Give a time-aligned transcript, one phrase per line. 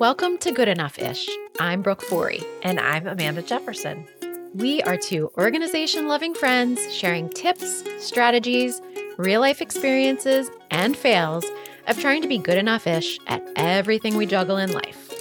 [0.00, 1.28] Welcome to Good Enough Ish.
[1.58, 2.44] I'm Brooke Forey.
[2.62, 4.06] And I'm Amanda Jefferson.
[4.54, 8.80] We are two organization loving friends sharing tips, strategies,
[9.16, 11.44] real life experiences, and fails
[11.88, 15.12] of trying to be good enough ish at everything we juggle in life.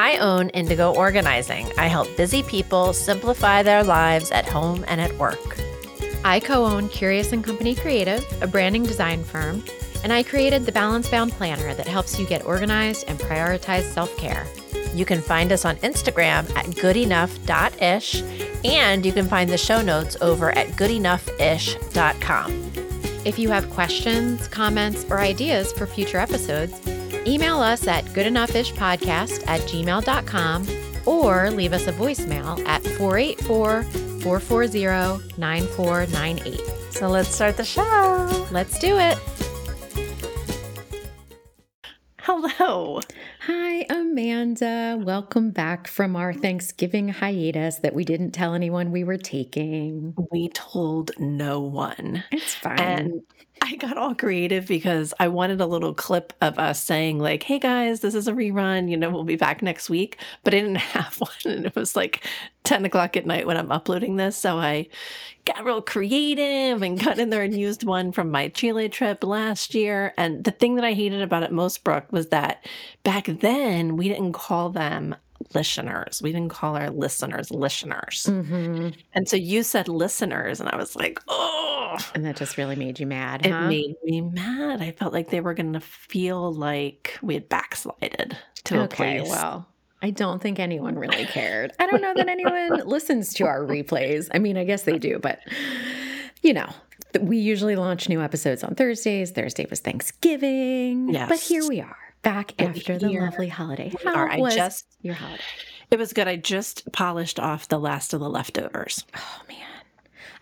[0.00, 1.70] I own Indigo Organizing.
[1.78, 5.60] I help busy people simplify their lives at home and at work.
[6.24, 9.62] I co own Curious and Company Creative, a branding design firm,
[10.04, 14.14] and I created the Balance Bound Planner that helps you get organized and prioritize self
[14.18, 14.46] care.
[14.94, 18.22] You can find us on Instagram at goodenough.ish,
[18.64, 22.72] and you can find the show notes over at goodenoughish.com.
[23.24, 26.78] If you have questions, comments, or ideas for future episodes,
[27.26, 30.66] email us at goodenoughishpodcast at gmail.com
[31.06, 33.82] or leave us a voicemail at 484
[34.20, 36.60] 440 9498.
[36.92, 38.46] So let's start the show.
[38.50, 39.18] Let's do it.
[42.26, 43.00] Hello.
[43.40, 44.98] Hi, Amanda.
[44.98, 50.14] Welcome back from our Thanksgiving hiatus that we didn't tell anyone we were taking.
[50.32, 52.24] We told no one.
[52.32, 52.78] It's fine.
[52.80, 53.20] And
[53.64, 57.58] I got all creative because I wanted a little clip of us saying, like, hey
[57.58, 58.90] guys, this is a rerun.
[58.90, 60.18] You know, we'll be back next week.
[60.42, 61.30] But I didn't have one.
[61.46, 62.26] And it was like
[62.64, 64.36] 10 o'clock at night when I'm uploading this.
[64.36, 64.88] So I
[65.46, 69.74] got real creative and got in there and used one from my Chile trip last
[69.74, 70.12] year.
[70.18, 72.66] And the thing that I hated about it most, Brooke, was that
[73.02, 75.16] back then we didn't call them
[75.54, 76.20] listeners.
[76.22, 78.26] We didn't call our listeners listeners.
[78.28, 78.88] Mm-hmm.
[79.14, 81.73] And so you said listeners, and I was like, oh.
[82.14, 83.44] And that just really made you mad.
[83.46, 83.68] It huh?
[83.68, 84.80] made me mad.
[84.82, 89.28] I felt like they were going to feel like we had backslided to a place.
[89.28, 89.66] well,
[90.02, 91.72] I don't think anyone really cared.
[91.78, 94.28] I don't know that anyone listens to our replays.
[94.34, 95.40] I mean, I guess they do, but
[96.42, 96.68] you know,
[97.20, 99.30] we usually launch new episodes on Thursdays.
[99.30, 101.08] Thursday was Thanksgiving.
[101.10, 101.28] Yes.
[101.28, 103.92] But here we are, back after the lovely holiday.
[104.04, 104.28] We are.
[104.28, 105.42] I was just- your holiday?
[105.90, 106.26] It was good.
[106.26, 109.04] I just polished off the last of the leftovers.
[109.14, 109.58] Oh man.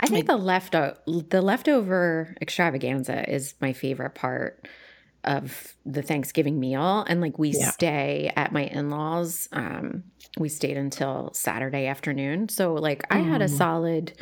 [0.02, 0.96] I think the lefto-
[1.30, 4.66] the leftover extravaganza is my favorite part
[5.24, 7.04] of the Thanksgiving meal.
[7.08, 7.70] And like we Yeah.
[7.70, 9.48] stay at my in-laws.
[9.52, 10.02] Um,
[10.36, 12.48] we stayed until Saturday afternoon.
[12.48, 13.56] So like I had a Mm.
[13.56, 14.12] solid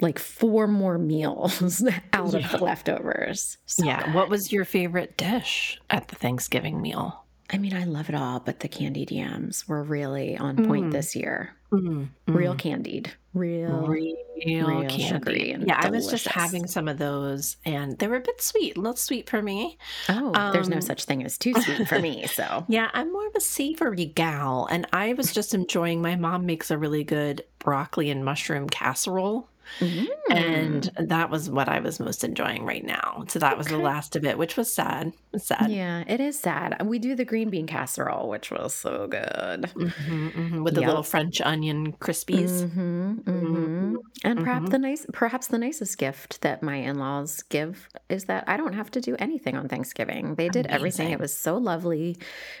[0.00, 3.58] like four more meals out of the leftovers.
[3.66, 4.04] So yeah.
[4.06, 4.14] good.
[4.14, 7.21] What was your favorite dish at the Thanksgiving meal?
[7.50, 10.92] I mean, I love it all, but the candied yams were really on point Mm.
[10.92, 11.50] this year.
[11.70, 13.12] Mm, Real candied.
[13.34, 15.02] Real real, real candy.
[15.08, 18.42] sugary and yeah, I was just having some of those, and they were a bit
[18.42, 19.78] sweet, a little sweet for me.
[20.10, 22.26] Oh, there's no Um, such thing as too sweet for me.
[22.28, 26.02] So Yeah, I'm more of a savory gal, and I was just enjoying.
[26.02, 29.48] My mom makes a really good broccoli and mushroom casserole,
[29.80, 30.06] Mm.
[30.30, 33.24] and that was what I was most enjoying right now.
[33.28, 35.12] So that was the last of it, which was sad.
[35.36, 35.70] Sad.
[35.70, 36.84] yeah, it is sad.
[36.86, 39.66] We do the green bean casserole, which was so good.
[39.70, 42.70] hmm hmm with the little French onion crispies.
[42.70, 43.94] hmm hmm
[44.24, 44.70] And perhaps Mhm.
[44.70, 48.90] the nice, perhaps the nicest gift that my in-laws give is that I don't have
[48.92, 50.36] to do anything on Thanksgiving.
[50.36, 51.10] They did everything.
[51.10, 52.18] It was so lovely.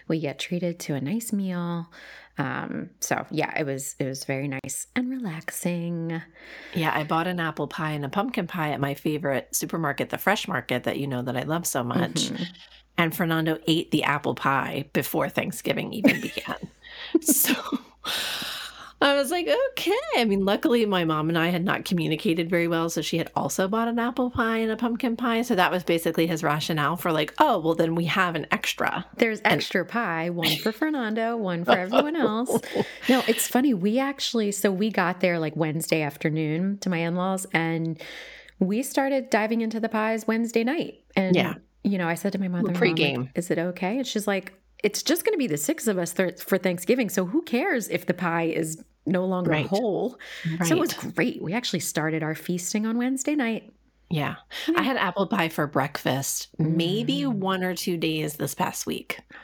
[0.08, 1.90] We get treated to a nice meal.
[2.38, 6.22] Um, so yeah, it was it was very nice and relaxing.
[6.74, 10.18] Yeah, I bought an apple pie and a pumpkin pie at my favorite supermarket, the
[10.18, 12.30] Fresh Market, that you know that I love so much.
[12.30, 12.46] Mhm.
[12.98, 16.56] And Fernando ate the apple pie before Thanksgiving even began.
[17.20, 17.54] so
[19.02, 19.92] I was like, okay.
[20.16, 22.88] I mean, luckily, my mom and I had not communicated very well.
[22.88, 25.42] So she had also bought an apple pie and a pumpkin pie.
[25.42, 29.04] So that was basically his rationale for, like, oh, well, then we have an extra.
[29.16, 32.50] There's extra pie, one for Fernando, one for everyone else.
[33.08, 33.74] No, it's funny.
[33.74, 38.00] We actually, so we got there like Wednesday afternoon to my in laws and
[38.60, 41.00] we started diving into the pies Wednesday night.
[41.16, 41.54] And, Yeah.
[41.82, 43.28] you know, I said to my mother, pregame.
[43.34, 43.98] is it okay?
[43.98, 44.52] And she's like,
[44.84, 47.08] it's just going to be the six of us th- for Thanksgiving.
[47.08, 49.66] So who cares if the pie is no longer Right.
[49.66, 50.18] whole?
[50.58, 50.68] Right.
[50.68, 51.42] So it was great.
[51.42, 53.72] We actually started our feasting on Wednesday night.
[54.10, 54.34] yeah.
[54.76, 57.36] I had apple pie for breakfast maybe Mm.
[57.36, 59.18] one or two days this past week.
[59.32, 59.36] Oh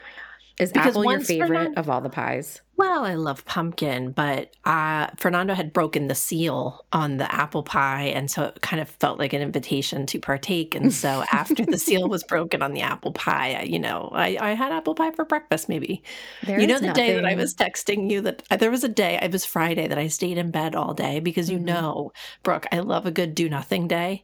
[0.61, 2.61] Is Because apple your favorite of all the pies?
[2.79, 8.05] Well, I love pumpkin, but uh, Fernando had broken the seal on the apple pie.
[8.05, 10.77] And so it kind of felt like an invitation to partake.
[10.77, 14.39] And so after the seal was broken on the apple pie, I, you know, I,
[14.41, 16.05] I had apple pie for breakfast maybe.
[16.45, 18.89] There you know, the day that I was texting you that uh, there was a
[18.89, 21.65] day, it was Friday, that I stayed in bed all day because you Mhm.
[21.65, 22.13] know,
[22.45, 24.23] Brooke, I love a good do nothing day.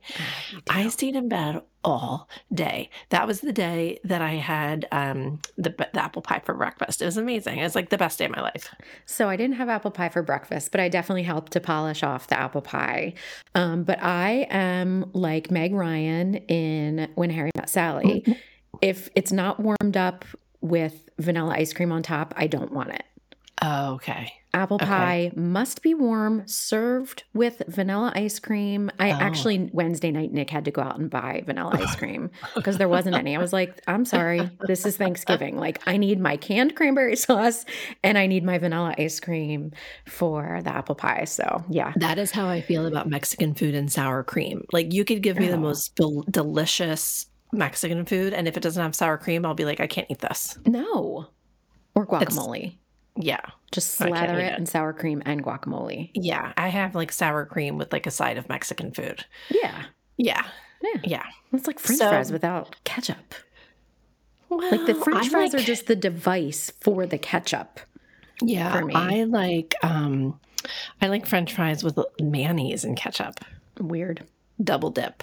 [0.48, 2.90] You I stayed in bed all day.
[3.10, 7.02] That was the day that I had um, the, the apple pie for breakfast.
[7.02, 7.58] It was amazing.
[7.58, 8.72] It was like the best day of my life.
[9.06, 12.28] So I didn't have apple pie for breakfast, but I definitely helped to polish off
[12.28, 13.14] the apple pie.
[13.54, 18.24] Um, but I am like Meg Ryan in When Harry Met Sally.
[18.80, 20.24] If it's not warmed up
[20.60, 23.04] with vanilla ice cream on top, I don't want it.
[23.66, 24.30] Oh, okay.
[24.52, 24.86] Apple Okay.
[24.86, 28.90] pie must be warm, served with vanilla ice cream.
[29.00, 29.14] I Oh.
[29.14, 32.88] actually Wednesday night Nick had to go out and buy vanilla ice cream because there
[32.88, 33.34] wasn't any.
[33.34, 35.56] I was like, I'm sorry, this is Thanksgiving.
[35.56, 37.64] Like I need my canned cranberry sauce
[38.04, 39.72] and I need my vanilla ice cream
[40.06, 41.24] for the apple pie.
[41.24, 44.66] So yeah, That is how I feel about Mexican food and sour cream.
[44.72, 45.60] Like you could give me the Oh.
[45.60, 49.80] most del- delicious Mexican food, and if it doesn't have sour cream, I'll be like,
[49.80, 50.58] I can't eat this.
[50.66, 51.28] no,
[51.94, 52.76] or It's- guacamole.
[53.16, 53.40] Yeah,
[53.70, 56.10] Just slather it in sour cream and guacamole.
[56.14, 56.52] yeah.
[56.56, 59.24] I have like sour cream with like a side of Mexican food.
[59.50, 59.84] Yeah,
[60.16, 60.44] Yeah,
[60.82, 61.00] yeah.
[61.04, 61.22] yeah.
[61.52, 63.34] It's like French So- fries without ketchup.
[64.48, 67.80] Well, Like the French I fries are just the device for the ketchup.
[68.42, 68.72] yeah.
[68.78, 68.94] for me.
[68.94, 70.38] I like um,
[71.00, 73.44] I like French fries with mayonnaise and ketchup,
[73.78, 74.24] Weird.
[74.62, 75.22] double dip.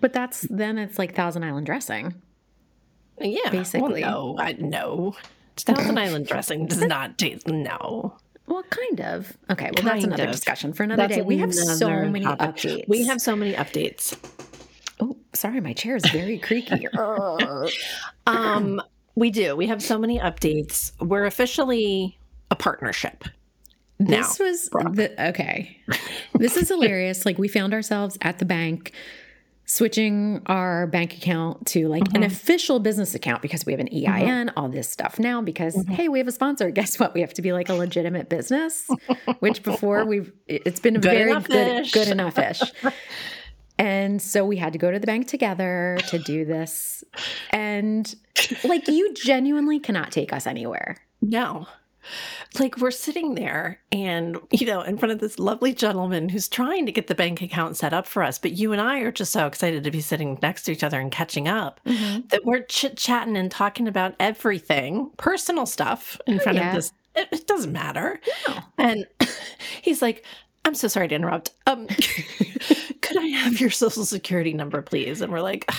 [0.00, 2.14] But that's then it's like Thousand Island dressing.
[3.20, 4.02] Yeah, Basically.
[4.02, 5.14] Well, no, I no.
[5.56, 7.46] Thousand Island dressing does not taste.
[7.48, 8.16] No,
[8.46, 9.36] Well, kind of.
[9.50, 10.32] Okay, well, that's another of.
[10.32, 11.22] discussion for another That's day.
[11.22, 12.56] We have so many topic.
[12.56, 12.88] updates.
[12.88, 14.16] We have so many updates.
[15.00, 16.86] Oh, sorry, my chair is very creaky.
[18.26, 18.80] Um,
[19.14, 19.54] we do.
[19.56, 20.92] We have so many updates.
[21.00, 22.18] We're officially
[22.50, 23.24] a partnership.
[23.98, 25.78] this Now, was the okay.
[26.38, 27.24] This is hilarious.
[27.26, 28.92] Like we found ourselves at the bank
[29.66, 32.22] switching our bank account to like an mm-hmm.
[32.24, 34.10] official business account because we have an mm-hmm.
[34.12, 35.92] EIN, all this stuff now because mm-hmm.
[35.92, 36.70] hey, we have a sponsor.
[36.74, 37.14] Guess what?
[37.14, 38.88] We have to be like a legitimate business,
[39.38, 42.62] which before we've it's been Good very enough good good enough ish.
[43.76, 47.02] And so we had to go to the bank together to do this.
[47.50, 48.14] And
[48.62, 50.96] like you genuinely cannot take us anywhere.
[51.20, 51.66] No.
[52.58, 56.86] Like we're sitting there and, you know, in front of this lovely gentleman who's trying
[56.86, 58.38] to get the bank account set up for us.
[58.38, 61.00] But you and I are just so excited to be sitting next to each other
[61.00, 66.58] and catching up that we're chit chatting and talking about everything, personal stuff in front
[66.58, 66.68] yeah.
[66.68, 66.92] of this.
[67.14, 68.20] It, it doesn't matter.
[68.48, 68.58] No.
[68.78, 69.06] And
[69.82, 70.24] he's like,
[70.64, 71.50] I'm so sorry to interrupt.
[71.66, 71.86] Um,
[73.00, 75.20] could I have your social security number, please?
[75.20, 75.76] And we're like, "Ugh,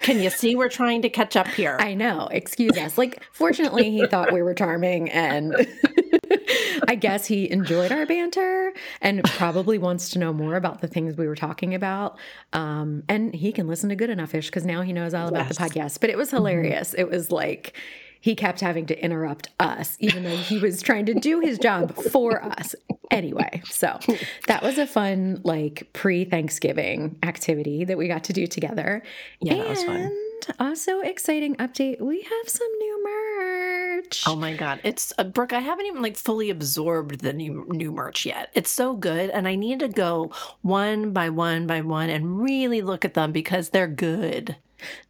[0.00, 1.76] can you see we're trying to catch up here?
[1.80, 2.28] I know.
[2.30, 2.96] Excuse us.
[2.96, 5.54] Like, fortunately, he thought we were charming, and
[6.88, 11.16] I guess he enjoyed our banter and probably wants to know more about the things
[11.16, 12.18] we were talking about.
[12.52, 15.48] Um, and he can listen to Good Enough Ish because now he knows all about
[15.48, 16.00] the podcast.
[16.00, 16.94] But it was hilarious.
[16.94, 17.76] It was like
[18.20, 21.94] he kept having to interrupt us, even though he was trying to do his job
[21.94, 22.74] for us.
[23.10, 23.98] Anyway, so
[24.46, 29.02] that was a fun, like pre Thanksgiving activity that we got to do together.
[29.40, 29.96] Yeah, that was fun.
[29.96, 30.14] And
[30.58, 34.24] also exciting update, we have some new merch.
[34.26, 35.52] Oh my god, it's uh, Brooke.
[35.52, 38.50] I haven't even like fully absorbed the new new merch yet.
[38.54, 40.30] It's so good, and I need to go
[40.62, 44.56] one by one by one and really look at them because they're good.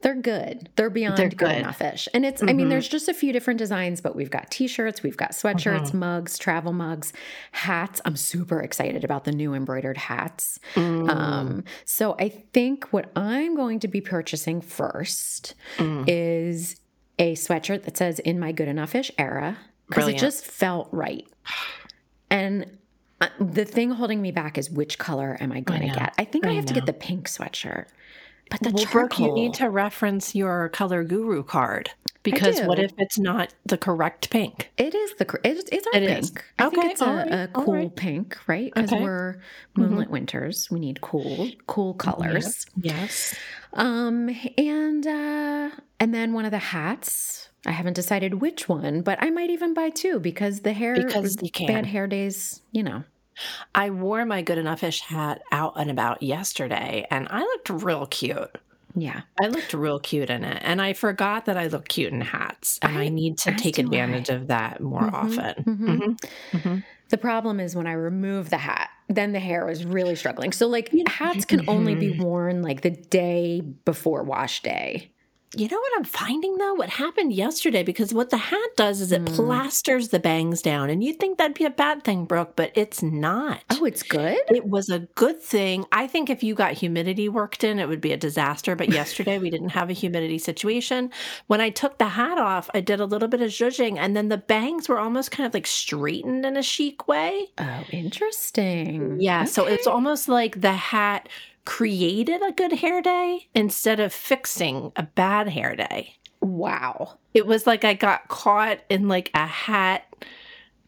[0.00, 0.68] They're good.
[0.76, 1.56] They're beyond They're good, good.
[1.56, 2.08] enough ish.
[2.14, 2.70] And it's, I mean, Mhm.
[2.70, 5.98] there's just a few different designs, but we've got t shirts, we've got sweatshirts, Mm-hmm.
[5.98, 7.12] mugs, travel mugs,
[7.52, 8.00] hats.
[8.04, 10.58] I'm super excited about the new embroidered hats.
[10.74, 11.08] Mm.
[11.10, 16.04] Um, so I think what I'm going to be purchasing first Mm.
[16.06, 16.76] is
[17.18, 21.26] a sweatshirt that says in my good enough ish era because it just felt right.
[22.30, 22.78] And
[23.20, 26.14] uh, the thing holding me back is which color am I going to get?
[26.18, 27.86] I think I, I have to get the pink sweatshirt.
[28.50, 31.90] But the well, charcoal, Brooke, you need to reference your color guru card
[32.22, 34.70] because what if it's not the correct pink?
[34.76, 36.30] It is the it's, it's our It is.
[36.30, 36.44] pink.
[36.58, 37.94] I think it's a, right, a cool right.
[37.94, 38.72] pink, right?
[38.74, 39.02] Because Okay.
[39.02, 39.36] we're
[39.76, 42.66] moonlit winters, we need cool, cool colors.
[42.76, 43.34] Yes.
[43.74, 47.48] Um, and uh, and then one of the hats.
[47.66, 51.36] I haven't decided which one, but I might even buy two because the hair Because
[51.66, 52.62] bad hair days.
[52.72, 53.04] You know,
[53.74, 58.06] I wore my good enough ish hat out and about yesterday, and I looked real
[58.06, 58.50] cute.
[58.94, 59.22] yeah.
[59.40, 62.78] I looked real cute in it, and I forgot that I look cute in hats,
[62.82, 64.30] and I, I- need to take advantage I.
[64.30, 65.66] of that more Mhm, often.
[65.66, 65.76] mhm.
[65.88, 66.16] Mhm,
[66.54, 66.84] mhm.
[67.10, 70.52] The problem is when I remove the hat, then the hair was really struggling.
[70.52, 72.22] So like hats can only be Mm-hmm.
[72.22, 75.12] worn like the day before wash day.
[75.56, 76.74] You know what I'm finding though?
[76.74, 77.82] What happened yesterday?
[77.82, 79.34] Because what the hat does is it Mm.
[79.34, 83.02] plasters the bangs down, and you'd think that'd be a bad thing, Brooke, but it's
[83.02, 83.62] not.
[83.70, 84.38] Oh, it's good.
[84.48, 85.86] It was a good thing.
[85.90, 88.76] I think if you got humidity worked in, it would be a disaster.
[88.76, 91.10] But yesterday we didn't have a humidity situation.
[91.46, 94.28] When I took the hat off, I did a little bit of zhuzhing, and then
[94.28, 97.46] the bangs were almost kind of like straightened in a chic way.
[97.56, 99.16] Oh, interesting.
[99.18, 99.44] Yeah.
[99.44, 101.28] So it's almost like the hat
[101.68, 106.14] created a good hair day instead of fixing a bad hair day.
[106.40, 107.18] wow.
[107.34, 110.06] It was like I got caught in like a hat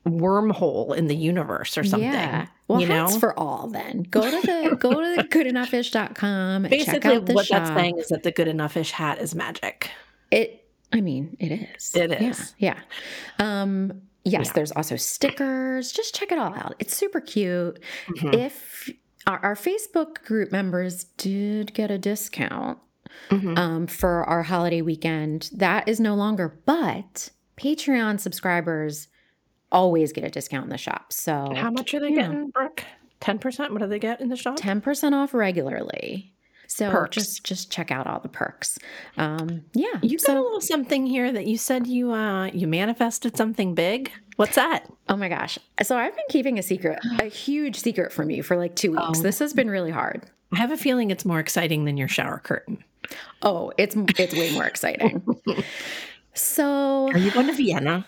[0.07, 2.11] wormhole in the universe or something.
[2.11, 2.47] Yeah.
[2.67, 3.21] Well, you hats know?
[3.21, 4.05] for all then.
[4.11, 6.63] Go to the go to the goodenoughish.com.
[6.65, 7.65] check Basically, out the what shop.
[7.65, 9.91] that's saying is that the good enough ish hat is magic.
[10.31, 11.95] It I mean, it is.
[11.95, 12.55] It is.
[12.59, 12.81] Yeah.
[13.39, 13.63] yeah.
[13.63, 14.53] Um, yes, Yeah.
[14.55, 15.93] there's also stickers.
[15.93, 16.75] Just check it all out.
[16.79, 17.79] It's super cute.
[18.17, 18.35] Mhm.
[18.35, 18.89] If
[19.31, 22.79] our, our Facebook group members did get a discount
[23.31, 23.59] Mhm.
[23.59, 29.09] um, for our holiday weekend, that is no longer, but Patreon subscribers
[29.73, 31.13] always get a discount in the shop.
[31.13, 32.23] So How much are they you know.
[32.23, 32.85] getting, Brooke?
[33.21, 33.73] 10%?
[33.73, 34.57] What do they get in the shop?
[34.57, 36.33] 10% off regularly.
[36.71, 37.17] So Perks.
[37.17, 38.79] just just check out all the perks.
[39.17, 39.99] Um, yeah.
[40.03, 44.13] You got a little something here that you said you uh you manifested something big.
[44.37, 44.87] What's that?
[45.09, 45.59] oh my gosh.
[45.83, 49.19] So I've been keeping a secret, a huge secret from you for like two weeks.
[49.19, 49.23] Oh.
[49.23, 50.27] This has been really hard.
[50.53, 52.85] I have a feeling it's more exciting than your shower curtain.
[53.43, 55.23] Oh, it's it's way more exciting.
[56.33, 58.07] So, Are you going to Vienna?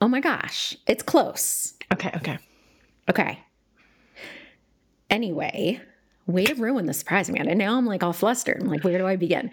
[0.00, 1.74] oh my gosh, it's close.
[1.92, 2.38] Okay, okay.
[3.08, 3.38] Okay.
[5.08, 5.80] Anyway,
[6.28, 7.54] way to ruin the surprise, Amanda.
[7.54, 8.60] Now I'm like all flustered.
[8.60, 9.50] I'm like, where do I begin?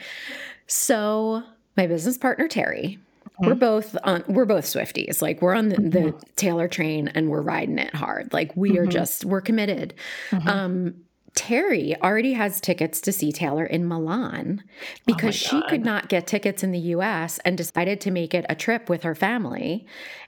[0.67, 1.43] So
[1.77, 2.99] my business partner Terry,
[3.39, 5.21] we're both on we're both Swifties.
[5.21, 8.31] Like we're on the, the Taylor train and we're riding it hard.
[8.33, 8.91] Like we are Mhm.
[8.91, 9.93] just we're committed.
[10.31, 10.47] Mhm.
[10.47, 10.95] Um
[11.33, 14.63] Terry already has tickets to see Taylor in Milan
[15.05, 18.55] because she could not get tickets in the US and decided to make it a
[18.55, 19.85] trip with her family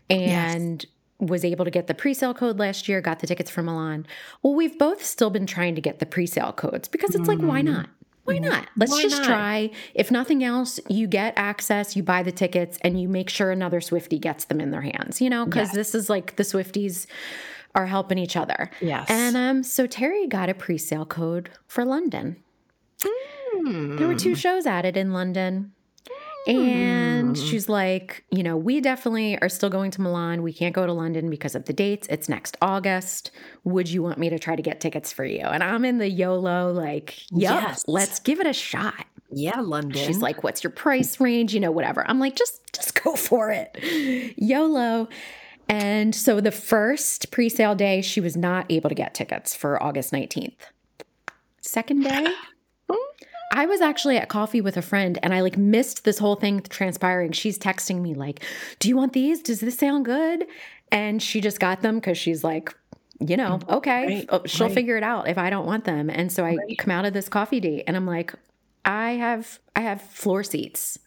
[0.10, 0.86] and
[1.20, 4.06] was able to get the pre-sale code last year, got the tickets for Milan.
[4.44, 7.62] Well, we've both still been trying to get the pre-sale codes because it's like why
[7.62, 7.66] Mm.
[7.66, 7.90] not?
[8.26, 8.68] Why not?
[8.76, 9.26] Let's Why just not?
[9.26, 9.72] try.
[9.96, 13.80] If nothing else, you get access, you buy the tickets, and you make sure another
[13.80, 15.76] Swifty gets them in their hands, you know, because Yes.
[15.76, 17.08] this is like the Swifties
[17.74, 18.70] are helping each other.
[18.82, 19.06] Yes.
[19.10, 22.36] And um, so Terry got a pre-sale code for London.
[23.02, 23.96] Hmm.
[23.96, 25.72] There were two shows added in London.
[26.48, 27.44] And Hmm.
[27.44, 30.44] she's like, you know, we definitely are still going to Milan.
[30.44, 32.08] We can't go to London because of the dates.
[32.10, 33.32] It's next August.
[33.66, 35.42] Would you want me to try to get tickets for you?
[35.42, 37.84] And I'm in the YOLO, like, yup, Yes.
[37.88, 39.06] let's give it a shot.
[39.30, 40.06] Yeah, London.
[40.08, 41.54] She's like, "What's your price range?
[41.54, 43.78] You know, whatever." I'm like, "Just just go for it."
[44.38, 45.10] YOLO.
[45.68, 50.14] And so the first pre-sale day, she was not able to get tickets for August
[50.14, 50.56] 19th.
[51.62, 52.26] Second day,
[53.52, 56.62] I was actually at coffee with a friend and I like missed this whole thing
[56.62, 57.32] transpiring.
[57.32, 58.44] She's texting me like,
[58.80, 59.42] "Do you want these?
[59.42, 60.46] Does this sound good?"
[60.92, 62.76] And she just got them cuz she's like,
[63.20, 64.74] you know, mm, okay, Right, oh, she'll right.
[64.74, 66.10] figure it out if I don't want them.
[66.10, 66.78] And so I Right.
[66.78, 68.34] come out of this coffee date and I'm like,
[68.86, 71.00] I have I have floor seats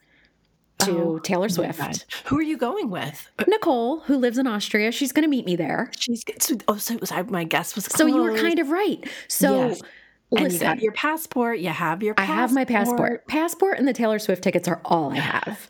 [0.81, 2.07] to Oh, Taylor Swift.
[2.27, 3.29] Who are you going with?
[3.39, 5.91] Uh, Nicole, who lives in Austria, she's going to meet me there.
[5.99, 6.25] She's
[6.69, 9.07] oh, so it was I, my guess was So you were kind of right.
[9.29, 9.83] So Yes.
[10.31, 11.59] And you listen, got your passport.
[11.59, 12.15] You have your.
[12.15, 12.31] Passport.
[12.31, 13.27] I have my passport.
[13.27, 15.69] Passport and the Taylor Swift tickets are all I have.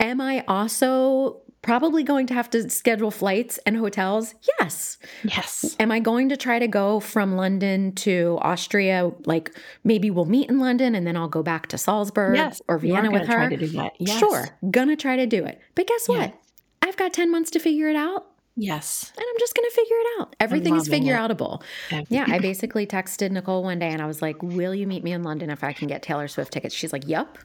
[0.00, 4.34] Am I also probably going to have to schedule flights and hotels?
[4.60, 4.98] Yes.
[5.24, 5.74] Yes.
[5.80, 9.10] Am I going to try to go from London to Austria?
[9.24, 12.62] Like maybe we'll meet in London and then I'll go back to Salzburg Yes.
[12.68, 13.48] or Vienna with her.
[13.50, 13.94] to do that.
[13.98, 14.18] Yes.
[14.18, 15.60] Sure, gonna try to do it.
[15.74, 16.34] But guess what?
[16.82, 19.12] I've got 10 months to figure it out Yes.
[19.16, 20.36] and I'm just gonna figure it out.
[20.40, 21.18] Everything is figure it.
[21.18, 21.62] outable.
[22.08, 25.12] Yeah, I basically texted Nicole one day and I was like, Will you meet me
[25.12, 26.74] in London if I can get Taylor Swift tickets?
[26.74, 27.38] She's like, Yup.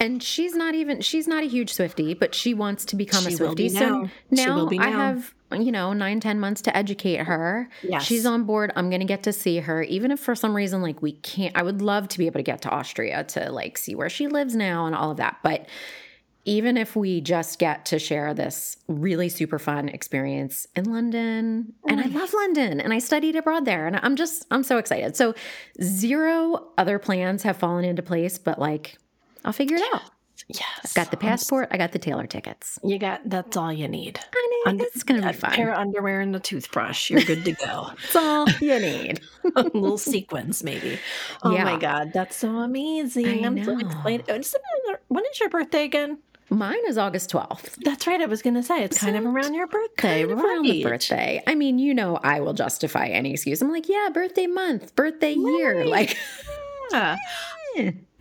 [0.00, 3.30] And she's not even, she's not a huge Swifty, but she wants to become a
[3.30, 3.64] She will Swifty.
[3.64, 4.10] be So now.
[4.34, 7.68] She now will be I have, you know, nine, ten months to educate her.
[7.82, 8.04] Yes.
[8.04, 8.72] She's on board.
[8.76, 11.54] I'm going to get to see her, even if for some reason, like, we can't,
[11.56, 14.26] I would love to be able to get to Austria to like see where she
[14.26, 15.38] lives now and all of that.
[15.42, 15.66] But
[16.50, 22.00] even if we just get to share this really super fun experience in London, and
[22.00, 25.16] I oh love London and I studied abroad there, and I'm just, I'm so excited.
[25.16, 25.32] So,
[25.80, 28.98] zero other plans have fallen into place, but like,
[29.44, 30.02] I'll figure it out.
[30.48, 30.96] Yes.
[30.96, 32.80] I Got the passport, I got the Taylor tickets.
[32.82, 33.20] You got.
[33.24, 34.18] That's all you need.
[34.18, 35.52] I mean, Under- it's going to be fun.
[35.52, 37.10] pair of underwear and a toothbrush.
[37.10, 37.90] You're good to go.
[38.02, 39.20] That's all you need.
[39.54, 40.98] a little sequins, maybe.
[41.44, 41.62] Oh Yeah.
[41.64, 43.44] my god, that's so amazing!
[43.44, 43.86] I I'm so know.
[43.86, 44.26] excited.
[45.06, 46.18] When is your birthday again?
[46.50, 47.76] Mine is August 12th.
[47.84, 48.20] That's right.
[48.20, 50.82] I was going to say it's kind of around your birthday, Kind of around the
[50.82, 51.42] birthday.
[51.46, 53.62] I mean, you know, I will justify any excuse.
[53.62, 55.84] I'm like, yeah, birthday month, birthday year.
[55.86, 56.16] Like,
[56.92, 57.16] Yeah.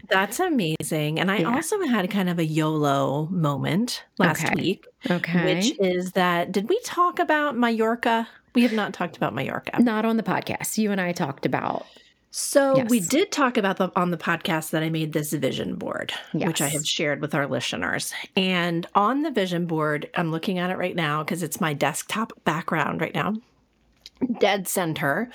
[0.09, 1.19] That's amazing.
[1.19, 1.53] And I Yeah.
[1.55, 4.53] also had kind of a YOLO moment last Okay.
[4.55, 5.55] week, okay.
[5.55, 8.27] which is that did we talk about Mallorca?
[8.55, 9.81] We have not talked about Mallorca.
[9.81, 10.77] Not on the podcast.
[10.77, 11.85] You and I talked about.
[12.31, 16.13] So we did talk about the on the podcast that I made this vision board,
[16.31, 16.73] which I Yes.
[16.73, 18.13] have shared with our listeners.
[18.35, 22.31] And on the vision board, I'm looking at it right now because it's my desktop
[22.45, 23.35] background right now.
[24.39, 25.29] Dead center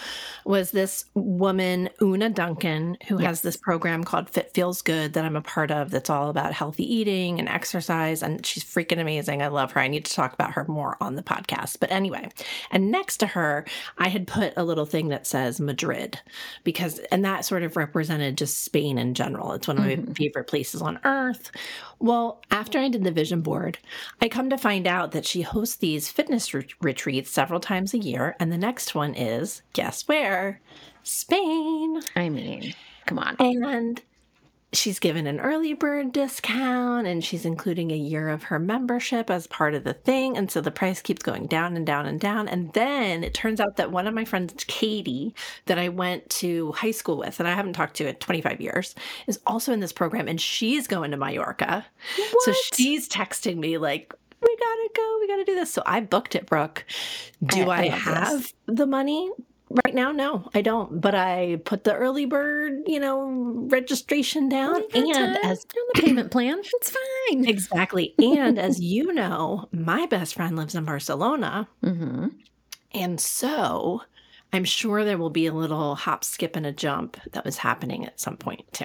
[0.45, 3.27] was this woman, Una Duncan, who yes.
[3.27, 6.53] has this program called Fit Feels Good that I'm a part of that's all about
[6.53, 8.23] healthy eating and exercise.
[8.23, 9.43] And she's freaking amazing.
[9.43, 9.81] I love her.
[9.81, 11.79] I need to talk about her more on the podcast.
[11.81, 12.29] But anyway,
[12.71, 13.65] and next to her,
[13.99, 16.21] I had put a little thing that says Madrid
[16.63, 19.53] because, and that sort of represented just Spain in general.
[19.53, 20.09] It's one of mm-hmm.
[20.09, 21.51] my favorite places on earth.
[22.01, 23.79] Well, after I did the vision board,
[24.21, 27.99] I come to find out that she hosts these fitness re- retreats several times a
[27.99, 28.37] year.
[28.39, 30.61] And the next one is, guess where?
[31.03, 32.01] Spain.
[32.17, 32.75] I mean,
[33.07, 33.37] come on.
[33.39, 34.01] And
[34.75, 39.47] she's given an early bird discount and she's including a year of her membership as
[39.47, 40.37] part of the thing.
[40.37, 42.49] And so the price keeps going down and down and down.
[42.49, 45.35] And then it turns out that one of my friends, Katie,
[45.67, 48.95] that I went to high school with and I haven't talked to in 25 years,
[49.27, 51.87] is also in this program and she's going to Mallorca.
[52.17, 52.43] What?
[52.43, 54.15] So she's texting me like,
[54.45, 55.73] we gotta go, we gotta do this.
[55.73, 56.85] So I booked it, Brooke.
[57.45, 58.55] Do I, I have this.
[58.67, 59.31] the money?
[59.85, 61.01] Right now, no, I don't.
[61.01, 65.37] But I put the early bird, you know, registration down, and time.
[65.43, 67.49] as on the payment plan, it's fine.
[67.49, 68.15] Exactly.
[68.19, 72.29] And as you know, my best friend lives in Barcelona, mm-hmm.
[72.93, 74.03] and so
[74.53, 78.07] I'm sure there will be a little hop, skip, and a jump that was happening
[78.07, 78.85] at some point too.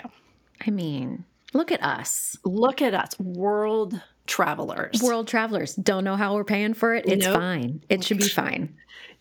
[0.65, 2.35] I mean, look at us.
[2.43, 5.01] Look at us, world travelers.
[5.01, 7.05] World travelers don't know how we're paying for it.
[7.07, 7.35] It's nope.
[7.35, 7.83] fine.
[7.89, 8.73] It should be fine.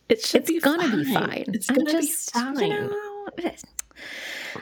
[0.08, 1.04] It should it's be gonna fine.
[1.04, 1.44] be fine.
[1.48, 2.58] It's gonna just, be fine.
[2.58, 3.28] You know,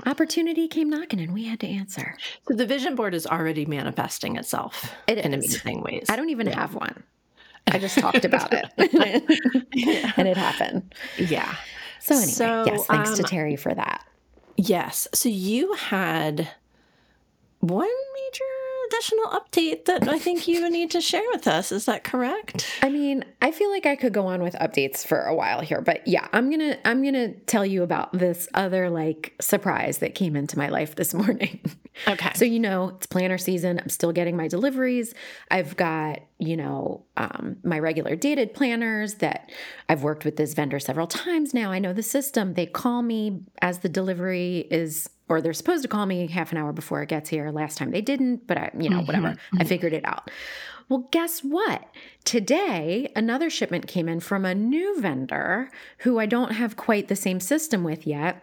[0.07, 2.17] opportunity came knocking and we had to answer.
[2.49, 6.07] So the vision board is already manifesting itself it in amazing ways.
[6.09, 6.61] I don't even yeah.
[6.61, 7.03] have one.
[7.69, 8.67] I just talked about it
[9.75, 10.13] yeah.
[10.17, 10.95] and it happened.
[11.19, 11.55] Yeah.
[12.01, 14.05] So anyway, so, yes, thanks um, to Terry for that.
[14.57, 15.09] Yes.
[15.13, 16.49] So you had
[17.61, 18.45] one major
[18.97, 21.73] additional update that I think you need to share with us.
[21.73, 22.67] Is that correct?
[22.83, 25.81] I mean, I feel like I could go on with updates for a while here,
[25.81, 29.99] but yeah, I'm going to I'm going to tell you about this other like surprise
[29.99, 31.61] that came into my life this morning.
[32.07, 32.33] Okay.
[32.35, 33.79] so you know, it's planner season.
[33.81, 35.15] I'm still getting my deliveries.
[35.51, 39.51] I've got, you know, um, my regular dated planners that
[39.89, 41.73] I've worked with this vendor several times now.
[41.73, 42.55] I know the system.
[42.55, 46.59] They call me as the delivery is or they're supposed to call me half an
[46.59, 47.51] hour before it gets here.
[47.51, 49.07] Last time they didn't, but I, you know, mm-hmm.
[49.07, 49.29] whatever.
[49.29, 49.61] Mm-hmm.
[49.61, 50.31] I figured it out.
[50.89, 51.85] Well, guess what?
[52.25, 57.17] Today, another shipment came in from a new vendor who I don't have quite the
[57.17, 58.43] same system with yet.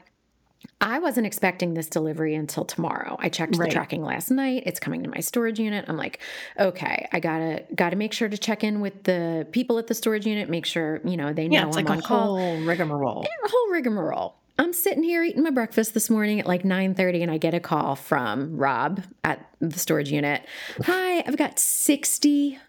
[0.82, 3.15] I wasn't expecting this delivery until tomorrow.
[3.19, 3.69] I checked right.
[3.69, 4.63] the tracking last night.
[4.65, 5.86] It's coming to my storage unit.
[5.88, 6.19] I'm like,
[6.60, 10.26] okay, I gotta gotta make sure to check in with the people at the storage
[10.26, 12.38] unit, make sure you know they know yeah, it's I'm like on a call.
[12.38, 13.24] Whole rigmarole.
[13.24, 14.36] A whole rigmarole.
[14.60, 17.60] I'm sitting here eating my breakfast this morning at like 9:30 and I get a
[17.60, 20.46] call from Rob at the storage unit.
[20.86, 22.60] Hi, I've got 60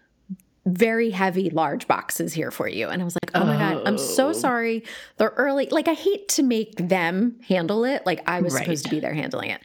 [0.67, 2.87] very heavy large boxes here for you.
[2.87, 4.33] And I was like, "Oh my god, I'm so oh.
[4.33, 4.83] sorry.
[5.17, 5.67] They're early.
[5.69, 8.03] Like I hate to make them handle it.
[8.05, 8.63] Like I was right.
[8.63, 9.61] supposed to be there handling it."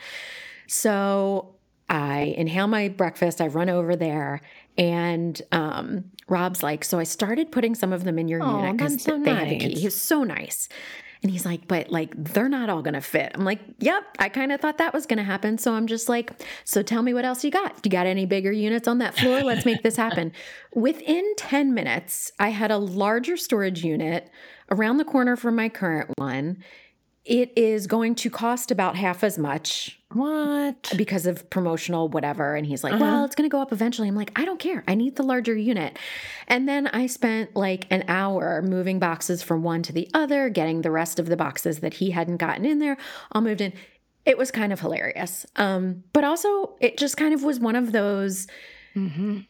[0.67, 1.55] So,
[1.91, 4.43] I inhale my breakfast, I run over there
[4.79, 8.79] and um, Rob's like, "So I started putting some of them in your oh, unit
[8.79, 9.39] cuz so they nice.
[9.39, 10.69] had the key." He was so nice.
[11.23, 13.33] And he's like, but like, they're not all gonna fit.
[13.35, 15.59] I'm like, yep, I kind of thought that was gonna happen.
[15.59, 16.33] So I'm just like,
[16.65, 17.83] so tell me what else you got.
[17.83, 19.43] Do you got any bigger units on that floor?
[19.43, 20.33] Let's make this happen.
[20.75, 24.31] Within 10 minutes, I had a larger storage unit
[24.71, 26.65] around the corner from my current one.
[27.25, 30.93] It is going to cost about half as much what?
[30.97, 32.57] Because of promotional whatever.
[32.57, 33.05] And he's like, uh-huh.
[33.05, 34.09] well, it's going to go up eventually.
[34.09, 34.83] I'm like, I don't care.
[34.89, 35.99] I need the larger unit.
[36.49, 40.83] And then I spent like an hour moving boxes from one to the other, getting
[40.83, 42.97] the rest of the boxes that he hadn't gotten in there
[43.31, 43.73] all moved in.
[44.27, 45.47] It was kind of hilarious.
[45.55, 48.49] Um, but also, it just kind of was one of those.
[48.97, 49.41] Mm-hmm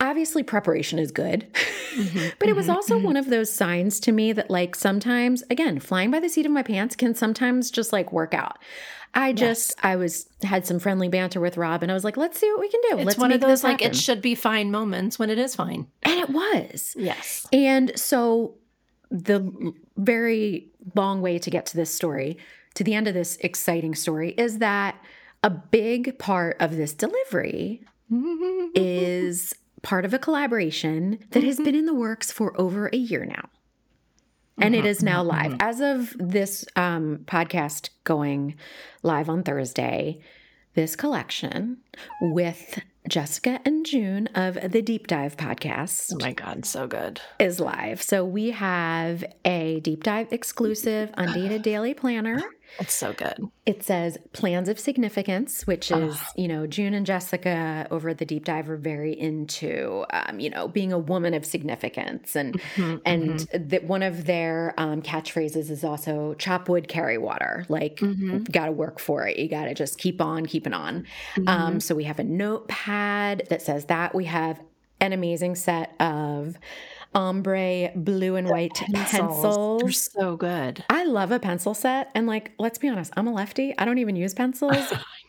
[0.00, 1.46] obviously preparation is good.
[1.94, 3.04] Mm-hmm, but it was mm-hmm, also mm-hmm.
[3.04, 6.50] one of those signs to me that like sometimes again flying by the seat of
[6.50, 8.58] my pants can sometimes just like work out.
[9.14, 9.84] I just yes.
[9.84, 12.58] i was had some friendly banter with rob and i was like let's see what
[12.58, 12.98] we can do.
[12.98, 15.86] It's let's one of those like it should be fine moments when it is fine.
[16.02, 16.96] And it was.
[16.98, 17.46] Yes.
[17.52, 18.56] And so
[19.12, 22.38] the very long way to get to this story
[22.74, 24.96] to the end of this exciting story is that
[25.44, 27.84] a big part of this delivery
[28.74, 33.24] is part of a collaboration that has been in the works for over a year
[33.24, 33.48] now.
[34.58, 35.56] And it is now live.
[35.58, 38.54] As of this um, podcast going
[39.02, 40.20] live on Thursday,
[40.74, 41.78] this collection
[42.20, 46.12] with Jessica and June of the Deep Dive podcast.
[46.14, 47.20] Oh my God, so good.
[47.38, 48.00] Is live.
[48.00, 52.40] So we have a deep dive exclusive undated daily planner
[52.78, 53.38] It's so good.
[53.66, 58.24] It says plans of significance, which is, you know, June and Jessica over at the
[58.24, 62.34] deep dive are very into, um, you know, being a woman of significance.
[62.34, 63.68] And, Mhm, and mhm.
[63.70, 67.64] that one of their um, catchphrases is also chop wood, carry water.
[67.68, 68.50] Like, Mhm.
[68.50, 69.38] got to work for it.
[69.38, 71.06] You got to just keep on keeping on.
[71.46, 74.14] Um, so we have a notepad that says that.
[74.14, 74.60] We have
[75.00, 76.56] an amazing set of
[77.14, 79.80] ombre blue and white pencils.
[79.82, 80.84] They're so good.
[80.90, 82.10] I love a pencil set.
[82.14, 83.74] And like, let's be honest, I'm a lefty.
[83.78, 84.92] I don't even use pencils,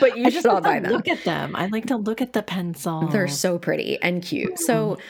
[0.00, 0.92] but you I should all buy them.
[0.92, 1.54] look at them.
[1.54, 3.08] I like to look at the pencil.
[3.08, 4.58] They're so pretty and cute.
[4.58, 5.02] So mm-hmm.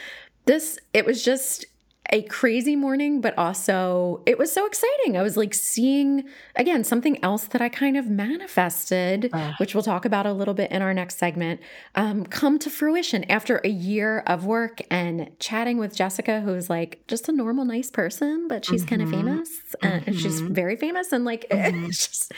[0.45, 1.65] this it was just
[2.13, 5.15] a crazy morning, but also it was so exciting.
[5.17, 9.53] I was like seeing again something else that I kind of manifested, Ugh.
[9.57, 11.61] which we'll talk about a little bit in our next segment,
[11.95, 17.01] um, come to fruition after a year of work and chatting with Jessica, who's like
[17.07, 19.49] just a normal, nice person, but she's kind of famous
[19.83, 20.49] uh, and she's Mhm.
[20.51, 21.87] very famous and like Mhm.
[21.87, 22.31] it's just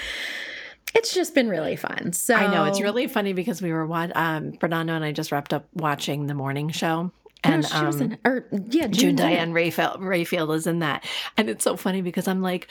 [0.95, 2.13] it's just been really fun.
[2.13, 4.15] So I know it's really funny because we were watching.
[4.15, 7.12] Um, Fernando and I just wrapped up watching the morning show,
[7.43, 9.17] and and she was um, in, or yeah, June it.
[9.17, 11.03] Diane Raphael, Raphael is in that.
[11.38, 12.67] And it's so funny because I'm like,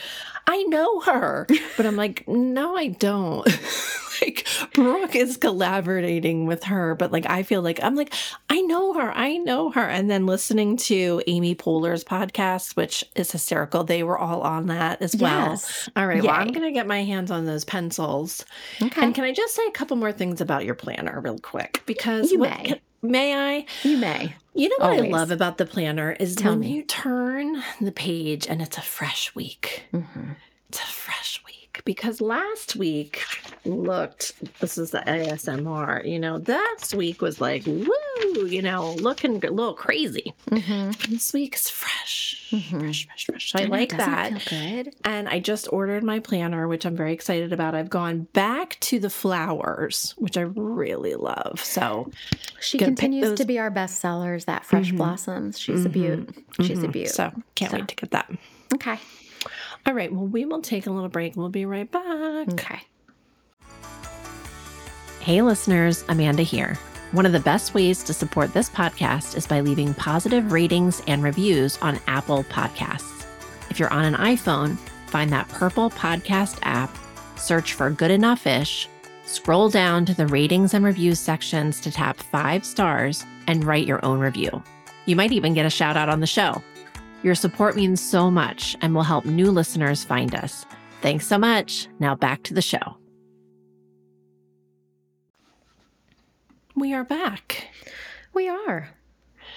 [0.47, 3.47] I know her, but I'm like, no, I don't.
[4.23, 8.13] like, Brooke is collaborating with her, but like, I feel like, I'm like,
[8.49, 9.83] I know her, I know her.
[9.83, 15.03] And then listening to Amy Poehler's podcast, which is hysterical, they were all on that
[15.03, 15.51] as well.
[15.51, 15.89] Yes.
[15.97, 18.45] All right, well, I'm going to get my hands on those pencils.
[18.81, 19.03] Okay.
[19.03, 21.83] And can I just say a couple more things about your planner, real quick?
[21.87, 22.81] Because You what- may.
[23.03, 23.67] May I?
[23.83, 24.35] you may.
[24.55, 26.73] You know what I love about the planner is Tell when me.
[26.73, 29.85] you turn the page and it's a fresh week.
[29.95, 30.37] Mhm.
[30.69, 31.32] It's a fresh
[31.75, 33.23] week because last week
[33.65, 39.37] looked, this is the ASMR, you know, this week was like, woo, you know, looking
[39.45, 40.33] a little crazy.
[40.51, 40.97] Mhm.
[41.09, 42.81] This week's fresh, Mhm.
[42.81, 43.53] fresh, fresh, fresh.
[43.53, 44.45] So I like that.
[44.49, 44.95] good.
[45.05, 47.75] And I just ordered my planner, which I'm very excited about.
[47.75, 51.61] I've gone back to the flowers, which I really love.
[51.65, 52.11] So
[52.61, 54.45] She continues to be our best sellers.
[54.45, 54.97] That fresh Mhm.
[54.99, 55.59] blossoms.
[55.59, 56.29] She's a beaut.
[56.61, 56.93] She's a mhm.
[56.93, 57.09] beaut.
[57.11, 57.79] So can't So.
[57.79, 58.31] wait to get that.
[58.75, 58.99] Okay.
[59.87, 60.13] All right.
[60.13, 61.37] Well, we will take a little break.
[61.37, 62.49] We'll be right back.
[62.53, 62.81] Okay.
[65.21, 66.79] Hey, listeners, Amanda here.
[67.13, 71.23] One of the best ways to support this podcast is by leaving positive ratings and
[71.23, 73.27] reviews on Apple Podcasts.
[73.71, 74.77] If you're on an iPhone,
[75.09, 76.97] find that purple podcast app,
[77.37, 78.89] search for Good Enough Ish,
[79.25, 84.05] scroll down to the ratings and reviews sections to tap five stars and write your
[84.05, 84.63] own review.
[85.07, 86.63] You might even get a shout out on the show.
[87.23, 90.67] Your support means so much and will help new listeners find us.
[91.03, 91.89] Thanks so much.
[92.01, 92.97] Now back to the show.
[96.75, 97.69] We are back.
[98.33, 98.89] We are.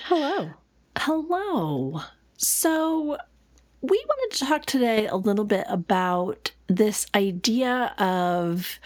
[0.04, 0.51] Hello.
[0.97, 2.01] Hello.
[2.38, 3.17] So,
[3.82, 8.80] we wanted to talk today a little bit about this idea of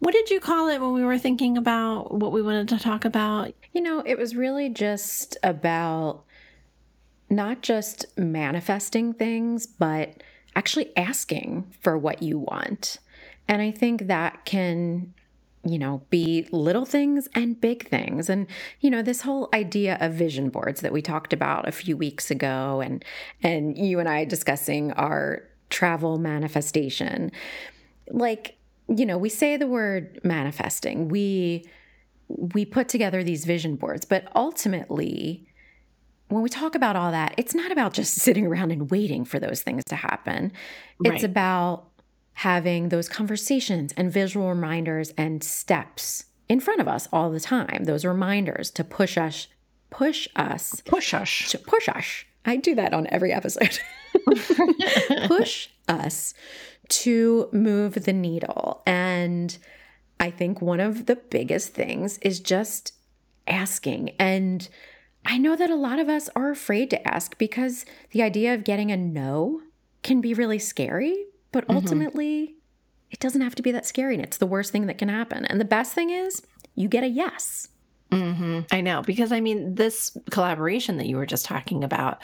[0.00, 3.04] what did you call it when we were thinking about what we wanted to talk
[3.04, 3.54] about?
[3.72, 6.24] You know, it was really just about
[7.30, 10.22] not just manifesting things, but
[10.56, 12.98] actually asking for what you want.
[13.48, 15.12] And I think that can,
[15.64, 18.28] you know, be little things and big things.
[18.28, 18.46] And,
[18.80, 22.30] you know, this whole idea of vision boards that we talked about a few weeks
[22.30, 23.04] ago and
[23.42, 27.32] and you and I discussing our travel manifestation.
[28.08, 28.56] Like,
[28.88, 31.08] you know, we say the word manifesting.
[31.08, 31.64] We
[32.28, 35.46] we put together these vision boards, but ultimately,
[36.28, 39.38] when we talk about all that, it's not about just sitting around and waiting for
[39.38, 40.52] those things to happen.
[41.04, 41.24] It's Right.
[41.24, 41.86] about
[42.34, 47.84] having those conversations and visual reminders and steps in front of us all the time.
[47.84, 49.46] Those reminders to push us,
[49.90, 51.48] push us, Push us.
[51.50, 52.24] to push us.
[52.44, 53.78] I do that on every episode.
[55.26, 56.34] push us
[56.88, 58.82] to move the needle.
[58.86, 59.56] And
[60.20, 62.92] I think one of the biggest things is just
[63.46, 64.10] asking.
[64.18, 64.68] And
[65.24, 68.64] I know that a lot of us are afraid to ask because the idea of
[68.64, 69.62] getting a no
[70.02, 72.56] can be really scary, but ultimately,
[73.10, 74.14] it doesn't have to be that scary.
[74.14, 75.44] And it's the worst thing that can happen.
[75.46, 76.42] And the best thing is,
[76.74, 77.68] you get a yes.
[78.12, 82.20] hmm I know because I mean this collaboration that you were just talking about.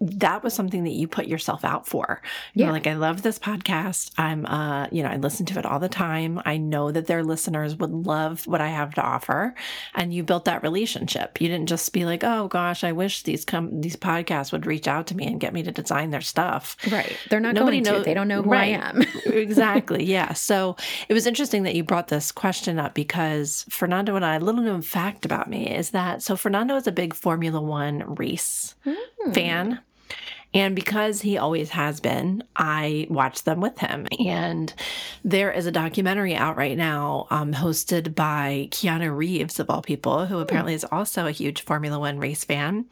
[0.00, 2.22] That was something that you put yourself out for.
[2.54, 2.72] You're Yeah.
[2.72, 4.10] like, I love this podcast.
[4.16, 6.40] I'm, uh, you know, I listen to it all the time.
[6.46, 9.54] I know that their listeners would love what I have to offer,
[9.94, 11.40] and you built that relationship.
[11.40, 14.88] You didn't just be like, oh gosh, I wish these com- these podcasts would reach
[14.88, 16.76] out to me and get me to design their stuff.
[16.90, 17.14] Right.
[17.28, 18.04] They're not Nobody going to.
[18.04, 18.80] They don't know who right.
[18.80, 19.02] I am.
[19.26, 20.04] exactly.
[20.04, 20.32] Yeah.
[20.32, 20.76] So
[21.08, 24.62] it was interesting that you brought this question up because Fernando and I, a little
[24.62, 29.32] known fact about me is that so Fernando is a big Formula One race Hmm.
[29.32, 29.80] fan.
[30.52, 34.08] And because he always has been, I watch them with him.
[34.26, 34.74] And
[35.24, 40.26] there is a documentary out right now um, hosted by Keanu Reeves, of all people,
[40.26, 42.86] who apparently is also a huge Formula One race fan.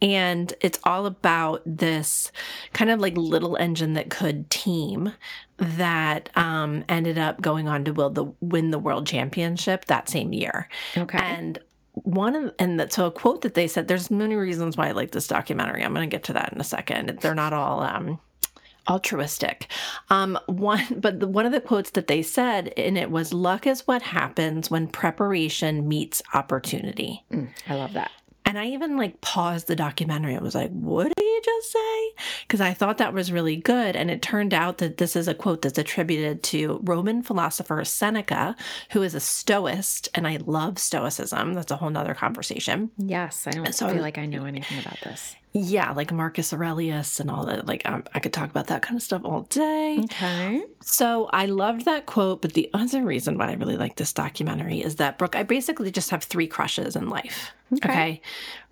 [0.00, 2.32] And it's all about this
[2.72, 5.12] kind of like little engine that could team
[5.58, 10.68] that um, ended up going on to the, win the world championship that same year.
[10.96, 11.18] Okay.
[11.18, 11.58] And
[11.94, 14.92] one of and that so a quote that they said there's many reasons why I
[14.92, 15.82] like this documentary.
[15.82, 17.18] I'm going to get to that in a second.
[17.20, 18.18] They're not all um
[18.88, 19.68] altruistic.
[20.10, 23.66] Um one but the, one of the quotes that they said in it was luck
[23.66, 27.24] is what happens when preparation meets opportunity.
[27.32, 28.10] Mm, I love that.
[28.46, 30.36] And I even like paused the documentary.
[30.36, 32.10] I was like, what did he just say?
[32.42, 33.96] Because I thought that was really good.
[33.96, 38.54] And it turned out that this is a quote that's attributed to Roman philosopher Seneca,
[38.90, 40.08] who is a Stoist.
[40.14, 41.54] And I love Stoicism.
[41.54, 42.90] That's a whole nother conversation.
[42.98, 45.34] Yes, I don't So- feel like I know anything about this.
[45.56, 47.66] Yeah, like Marcus Aurelius and all that.
[47.66, 50.00] Like, um, I could talk about that kind of stuff all day.
[50.04, 50.64] Okay.
[50.82, 54.80] So I loved that quote, but the other reason why I really like this documentary
[54.82, 57.52] is that Brooke, I basically just have three crushes in life.
[57.72, 57.88] Okay.
[57.88, 58.22] Okay.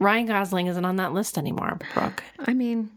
[0.01, 2.25] Ryan Gosling isn't on that list anymore, Brooke.
[2.41, 2.91] I mean,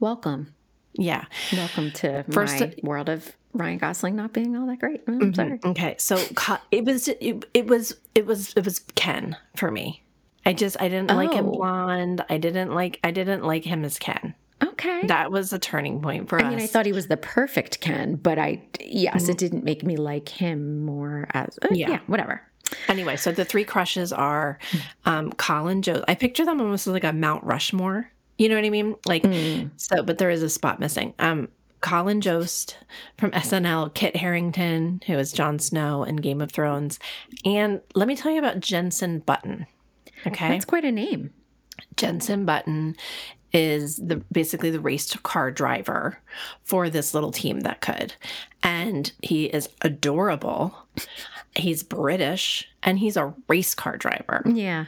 [0.00, 0.54] welcome.
[0.92, 1.24] Yeah.
[1.50, 5.00] Welcome to First- my world of Ryan Gosling not being all that great.
[5.08, 5.60] I'm sorry.
[5.64, 5.94] Okay.
[5.98, 6.16] So
[6.70, 10.03] it was it, it was it was it was Ken for me.
[10.46, 11.52] I just I didn't like him Oh.
[11.52, 12.24] blonde.
[12.28, 14.34] I didn't like I didn't like him as Ken.
[14.62, 15.06] Okay.
[15.06, 16.46] That was a turning point for I us.
[16.46, 19.82] I mean, I thought he was the perfect Ken, but I, yes, it didn't make
[19.82, 21.90] me like him more as, uh, Yeah.
[21.90, 21.98] yeah.
[22.06, 22.40] whatever.
[22.88, 24.58] Anyway, so the three crushes are
[25.04, 26.02] um, Colin Joe.
[26.08, 28.10] I picture them almost like a Mount Rushmore.
[28.38, 28.94] You know what I mean?
[29.06, 29.70] Like Mm.
[29.76, 31.14] so, but there is a spot missing.
[31.18, 31.48] Um,
[31.80, 32.78] Colin Jost
[33.18, 36.98] from SNL, Kit Harington, who is Jon Snow in Game of Thrones,
[37.44, 39.66] and let me tell you about Jensen Button.
[40.26, 41.30] Okay, That's quite a name.
[41.96, 42.96] Jensen Button
[43.52, 46.18] is the basically the race car driver
[46.64, 48.14] for this little team that could.
[48.62, 50.74] And he is adorable.
[51.54, 54.42] He's British and he's a race car driver.
[54.44, 54.86] Yeah.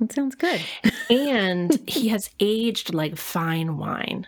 [0.00, 0.60] That sounds good.
[1.08, 4.26] And he has aged like fine wine.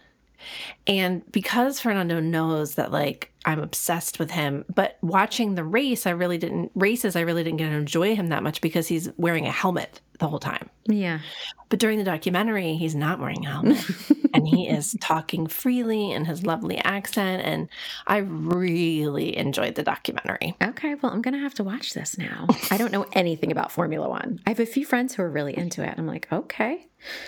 [0.87, 6.11] And because Fernando knows that like I'm obsessed with him, but watching the race, I
[6.11, 9.47] really didn't races, I really didn't get to enjoy him that much because he's wearing
[9.47, 10.69] a helmet the whole time.
[10.87, 11.21] Yeah.
[11.69, 13.85] But during the documentary, he's not wearing a helmet
[14.35, 17.43] and he is talking freely in his lovely accent.
[17.45, 17.69] And
[18.07, 20.57] I really enjoyed the documentary.
[20.63, 20.95] Okay.
[20.95, 22.47] Well, I'm going to have to watch this now.
[22.71, 24.41] I don't know anything about Formula One.
[24.47, 25.95] I have a few friends who are really into it.
[25.97, 26.87] I'm like, okay.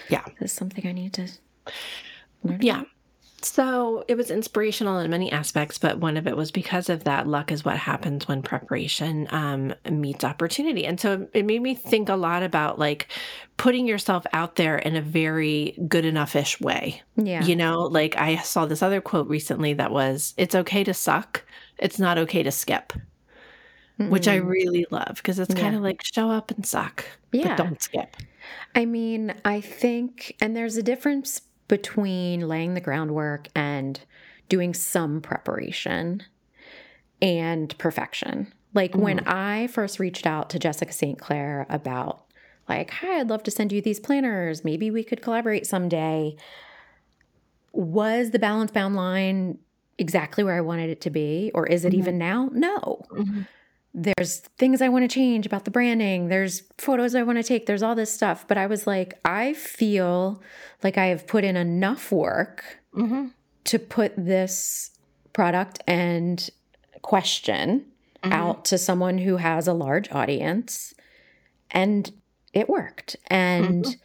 [0.09, 0.24] Yeah.
[0.40, 1.28] This is something I need to
[2.42, 2.62] learn.
[2.62, 2.83] Yeah.
[3.40, 7.29] So it was inspirational in many aspects, but one of it was because of that
[7.29, 10.85] luck is what happens when preparation um, meets opportunity.
[10.85, 13.07] And so it made me think a lot about like
[13.57, 17.01] putting yourself out there in a very good enough ish way.
[17.14, 17.44] Yeah.
[17.44, 21.44] You know, like I saw this other quote recently that was, it's okay to suck,
[21.79, 22.92] it's not okay to skip,
[23.98, 27.48] which I really love because it's kind of like show up and suck, Yeah.
[27.48, 28.16] but don't skip.
[28.74, 34.00] I mean, I think, and there's a difference between laying the groundwork and
[34.48, 36.22] doing some preparation
[37.20, 38.52] and perfection.
[38.74, 39.28] Like when mm-hmm.
[39.28, 41.18] I first reached out to Jessica St.
[41.18, 42.24] Clair about,
[42.68, 44.64] like, hi, I'd love to send you these planners.
[44.64, 46.37] Maybe we could collaborate someday.
[47.72, 49.59] Was the balance bound line
[49.96, 51.50] exactly where I wanted it to be?
[51.54, 51.98] Or is it mm-hmm.
[51.98, 52.50] even now?
[52.52, 53.42] No mm-hmm.
[53.94, 56.29] There's things I want to change about the branding.
[56.29, 57.66] There's photos I want to take.
[57.66, 58.46] There's all this stuff.
[58.46, 60.42] But I was like, I feel
[60.83, 63.33] like I have put in enough work Mhm.
[63.64, 64.90] to put this
[65.33, 66.48] product and
[67.03, 67.87] question
[68.24, 70.92] out to someone who has a large audience.
[71.70, 72.11] And
[72.53, 73.16] it worked.
[73.29, 73.96] And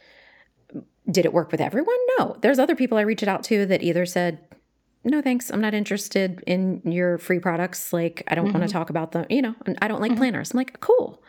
[1.10, 1.96] did it work with everyone?
[2.18, 2.36] No.
[2.40, 4.38] There's other people I reached out to that either said,
[5.04, 5.50] no thanks.
[5.50, 7.92] I'm not interested in your free products.
[7.92, 8.72] Like i don't want to mm-hmm.
[8.72, 10.20] talk about them you know i don't like mm-hmm.
[10.20, 10.52] planners.
[10.52, 11.22] I'm like cool.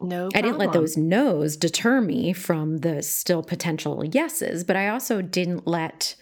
[0.00, 4.88] No, i didn't let those no's deter me from the still potential yeses but i
[4.88, 6.14] also didn't let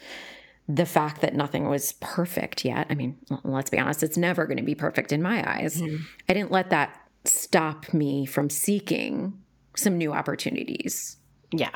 [0.69, 2.87] the fact that nothing was perfect yet.
[2.89, 5.81] I mean let's be honest it's never going to be perfect in my eyes.
[5.81, 6.03] Mm-hmm.
[6.29, 9.41] I didn't let that stop me from seeking
[9.77, 11.17] some new opportunities.
[11.53, 11.75] Yeah.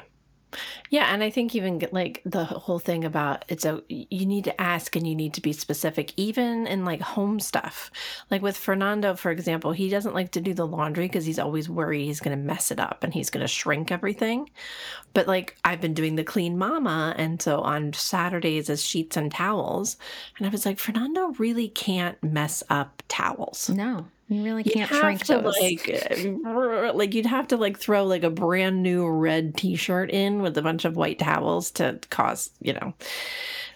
[0.90, 4.60] Yeah, and I think even like the whole thing about it's a you need to
[4.60, 7.90] ask and you need to be specific even in like home stuff.
[8.30, 11.68] Like with Fernando for example, he doesn't like to do the laundry because he's always
[11.68, 14.50] worried he's going to mess it up and he's going to shrink everything.
[15.12, 19.30] But like I've been doing the clean mama and so on Saturdays is sheets and
[19.30, 19.96] towels
[20.38, 23.68] and I was like Fernando really can't mess up towels.
[23.68, 25.88] no you really can't shrink to, those like
[26.46, 30.56] uh, like you'd have to like throw like a brand new red t-shirt in with
[30.58, 32.94] a bunch of white towels to cause you know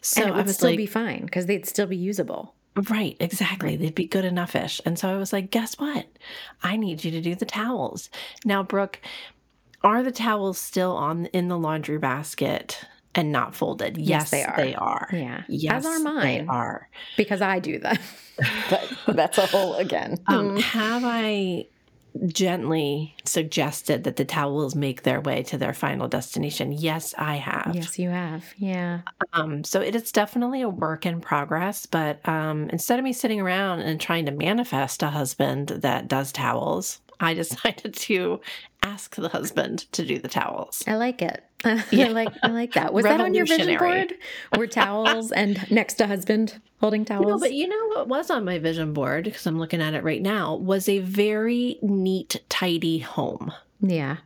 [0.02, 2.54] So and it would still like, be fine because they'd still be usable.
[2.88, 3.76] Right, exactly.
[3.76, 4.80] They'd be good enough ish.
[4.84, 6.06] And so I was like, guess what?
[6.62, 8.08] I need you to do the towels.
[8.44, 8.98] Now, Brooke,
[9.82, 13.96] are the towels still on in the laundry basket and not folded?
[13.98, 14.56] Yes, they are.
[14.56, 15.08] They are.
[15.12, 15.42] Yeah.
[15.48, 16.48] Yes, As are They mine.
[16.48, 16.88] are.
[17.16, 18.00] Because I do that.
[18.70, 20.16] but that's a whole again.
[20.26, 21.66] Um, have I
[22.26, 26.72] gently suggested that the towels make their way to their final destination?
[26.72, 27.72] Yes, I have.
[27.74, 28.44] yes, you have.
[28.56, 29.00] Yeah.
[29.32, 33.40] Um, so it is definitely a work in progress, but um, instead of me sitting
[33.40, 38.40] around and trying to manifest a husband that does towels, I decided to
[38.82, 40.82] ask the husband to do the towels.
[40.86, 41.44] I like it.
[41.92, 42.06] Yeah.
[42.06, 42.92] I like I like that.
[42.92, 44.14] Was that on your vision board?
[44.58, 47.26] Were towels and next to husband holding towels?
[47.28, 50.02] No, but you know what was on my vision board because I'm looking at it
[50.02, 53.52] right now was a very neat, tidy home.
[53.80, 54.16] yeah.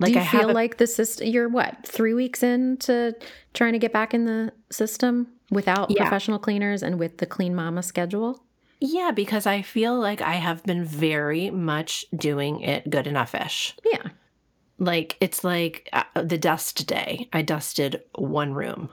[0.00, 1.28] Like Do you I feel a- like the system?
[1.28, 3.14] You're what three weeks into
[3.54, 6.02] trying to get back in the system without Yeah.
[6.02, 8.43] professional cleaners and with the Clean Mama schedule.
[8.84, 13.74] Yeah, because I feel like I have been very much doing it good enough ish.
[13.84, 14.08] Yeah.
[14.78, 18.90] like it's like uh, the dust day i dusted one room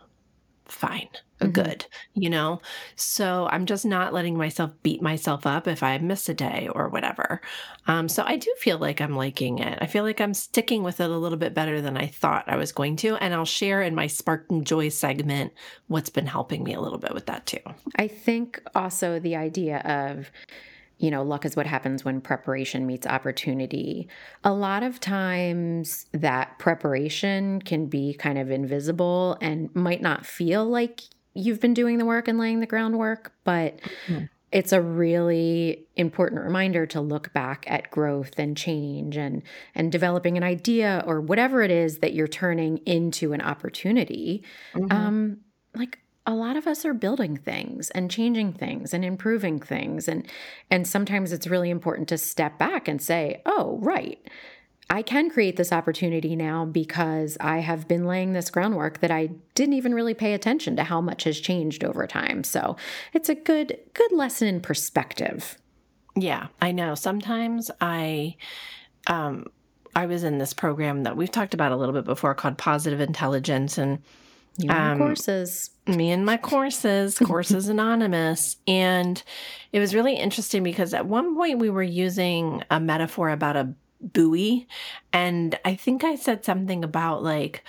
[0.66, 1.10] fine
[1.42, 1.54] Mhm.
[1.54, 2.62] good you know
[2.96, 6.90] so i'm just not letting myself beat myself up if i miss a day or
[6.90, 7.42] whatever
[7.88, 11.00] um, so i do feel like i'm liking it i feel like i'm sticking with
[11.00, 13.82] it a little bit better than i thought i was going to and i'll share
[13.82, 15.52] in my sparking joy segment
[15.88, 17.60] what's been helping me a little bit with that too
[17.98, 20.32] I think also the idea of,
[20.98, 24.08] you know, luck is what happens when preparation meets opportunity.
[24.44, 30.66] A lot of times that preparation can be kind of invisible and might not feel
[30.66, 31.02] like
[31.34, 34.30] you've been doing the work and laying the groundwork, but Mhm.
[34.52, 39.44] it's a really important reminder to look back at growth and change and
[39.76, 44.44] and developing an idea or whatever it is that you're turning into an opportunity.
[44.90, 45.42] Um
[45.76, 50.28] like a lot of us are building things and changing things and improving things and
[50.70, 54.20] and sometimes it's really important to step back and say oh right
[54.92, 59.30] i can create this opportunity now because i have been laying this groundwork that i
[59.56, 62.76] didn't even really pay attention to how much has changed over time so
[63.14, 65.58] it's a good good lesson in perspective
[66.16, 66.94] Yeah, I know.
[66.96, 68.36] Sometimes I
[69.08, 69.46] um
[69.96, 73.00] I was in this program that we've talked about a little bit before called Positive
[73.00, 74.00] Intelligence and
[74.58, 78.58] you Um, courses me and my courses, Courses Anonymous.
[78.68, 79.24] And
[79.72, 83.74] it was really interesting because at one point we were using a metaphor about a
[84.02, 84.68] buoy.
[85.14, 87.64] And I think I said something about like,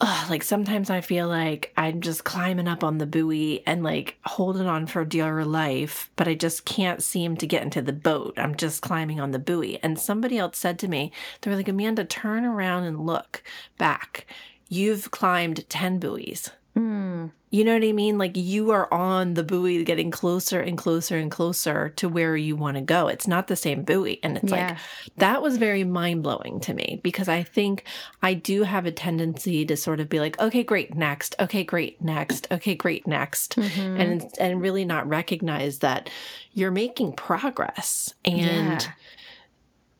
[0.00, 4.18] ugh, like sometimes I feel like I'm just climbing up on the buoy and like
[4.24, 8.34] holding on for dear life, but I just can't seem to get into the boat.
[8.36, 9.78] I'm just climbing on the buoy.
[9.82, 13.42] And somebody else said to me, they were like, Amanda, turn around and look
[13.78, 14.26] back.
[14.68, 16.50] You've climbed 10 buoys.
[16.76, 18.16] Mm, You know what I mean?
[18.16, 22.56] Like you are on the buoy getting closer and closer and closer to where you
[22.56, 23.08] want to go.
[23.08, 24.18] It's not the same buoy.
[24.22, 24.78] And it's yeah like,
[25.18, 27.84] that was very mind blowing to me because I think
[28.22, 31.36] I do have a tendency to sort of be like, okay, great, next.
[31.38, 32.46] Okay, great, next.
[32.50, 33.56] Okay, great, next.
[33.56, 34.00] Mhm.
[34.00, 36.08] And, and really not recognize that
[36.54, 38.14] you're making progress.
[38.24, 38.80] And, Yeah.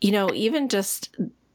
[0.00, 1.14] you know, even just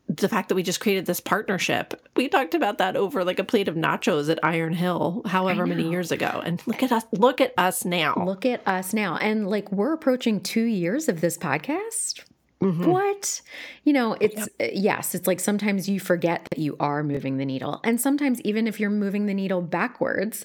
[0.09, 3.43] the fact that we just created this partnership, we talked about that over like a
[3.43, 6.41] plate of nachos at Iron Hill, however many years ago.
[6.45, 8.23] And look at us, look at us now.
[8.25, 9.17] Look at us now.
[9.17, 12.23] And like we're approaching two years of this podcast.
[12.61, 12.87] Mhm.
[12.87, 13.41] What?
[13.83, 17.45] You know, it's uh, yes, it's like sometimes you forget that you are moving the
[17.45, 17.79] needle.
[17.83, 20.43] And sometimes, even if you're moving the needle backwards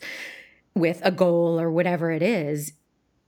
[0.75, 2.73] with a goal or whatever it is,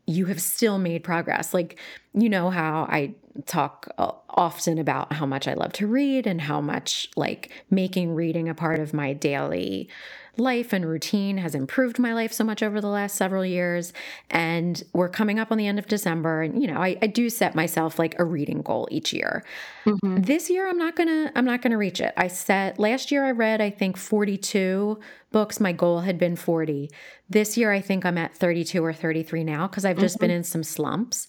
[0.07, 1.55] you have still made progress.
[1.55, 1.79] Like,
[2.13, 3.15] you know, how I
[3.47, 8.15] talk uh, often about how much I love to read and how much like making
[8.15, 9.89] reading a part of my daily
[10.37, 13.93] life and routine has improved my life so much over the last several years.
[14.31, 16.43] And we're coming up on the end of December.
[16.43, 19.45] And, you know, I, I do set myself like a reading goal each year.
[19.87, 20.25] Mhm.
[20.27, 22.13] This year I'm not gonna I'm not gonna reach it.
[22.17, 24.99] I set last year I read I think 42
[25.31, 25.61] books.
[25.61, 26.91] My goal had been 40.
[27.29, 30.45] This year I think I'm at 32 or 33 now because I've just been in
[30.45, 31.27] some slumps.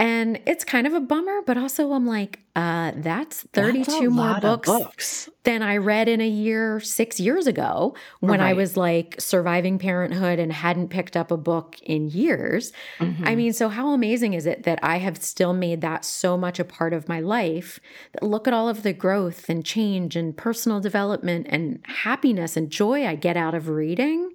[0.00, 4.40] And it's kind of a bummer, but also I'm like, uh, that's 32 That's more
[4.40, 5.28] books, books.
[5.42, 10.38] than I read in a year six years ago when I was like surviving parenthood
[10.38, 12.72] and hadn't picked up a book in years.
[13.00, 13.36] I Mhm.
[13.36, 16.64] mean, so how amazing is it that I have still made that so much a
[16.64, 17.80] part of my life?
[18.12, 22.70] That look at all of the growth and change and personal development and happiness and
[22.70, 24.30] joy I get out of reading.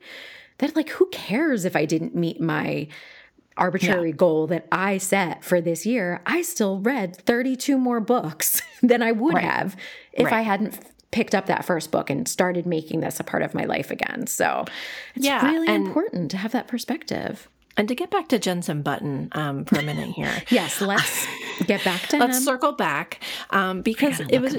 [0.59, 2.87] That, like, who cares if I didn't meet my
[3.57, 6.21] arbitrary goal that I set for this year?
[6.25, 9.43] I still read 32 more books than I would Right.
[9.43, 9.75] have
[10.13, 10.33] if Right.
[10.35, 10.79] I hadn't
[11.11, 14.25] picked up that first book and started making this a part of my life again.
[14.27, 14.65] So
[15.15, 17.47] it's Yeah, really important to have that perspective.
[17.77, 20.31] And to get back to Jensen Button um, for a minute here.
[20.49, 21.25] Yes, let's
[21.65, 22.43] get back to Let's him.
[22.43, 23.19] circle back
[23.51, 24.55] um, because it was.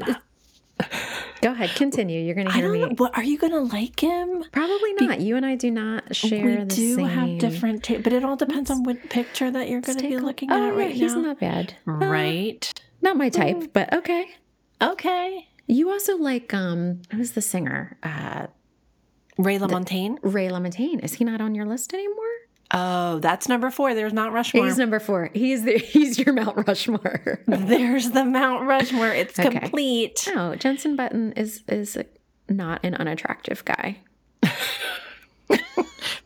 [1.41, 2.21] Go ahead, continue.
[2.21, 2.95] You're going to I hear don't me.
[2.97, 4.45] What, are you going to like him?
[4.51, 5.21] Probably not.
[5.21, 7.07] you and I do not share we the do same.
[7.07, 10.17] have different, ta- but it all depends on what picture that you're going to be
[10.19, 11.21] looking oh, at yeah, right he's now.
[11.21, 11.75] not bad.
[11.87, 12.73] Uh, right.
[13.03, 14.27] not my type, but okay.
[14.81, 15.49] Okay.
[15.67, 17.97] You also like um who's the singer?
[18.03, 18.47] Uh
[19.39, 20.19] Ray LaMontagne.
[20.23, 21.03] Ray LaMontagne.
[21.05, 22.34] Is he not on your list anymore?
[22.77, 23.95] Oh, that's number four.
[23.95, 24.67] There's Mount Rushmore.
[24.67, 25.31] He's number four.
[25.33, 27.41] He's the he's your Mount Rushmore.
[27.47, 29.09] There's the Mount Rushmore.
[29.11, 29.61] It's Okay.
[29.61, 30.29] complete.
[30.35, 31.97] no, Jensen Button is is
[32.49, 33.99] not an unattractive guy.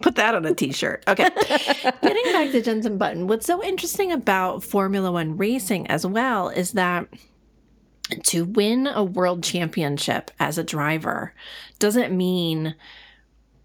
[0.00, 1.02] Put that on a t-shirt.
[1.08, 1.28] Okay.
[2.02, 6.72] Getting back to Jensen Button, what's so interesting about Formula One racing as well is
[6.72, 7.08] that
[8.24, 11.34] to win a world championship as a driver
[11.78, 12.74] doesn't mean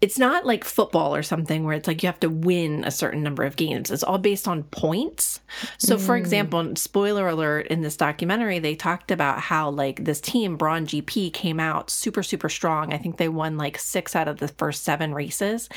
[0.04, 3.22] it's not like football or something where it's like you have to win a certain
[3.22, 3.90] number of games.
[3.90, 5.40] It's all based on points.
[5.78, 6.22] So, for hmm.
[6.22, 11.32] example, spoiler alert in this documentary, they talked about how like this team, Brawn GP,
[11.32, 12.92] came out super, super strong.
[12.92, 15.70] I think they won like six out of the first seven races.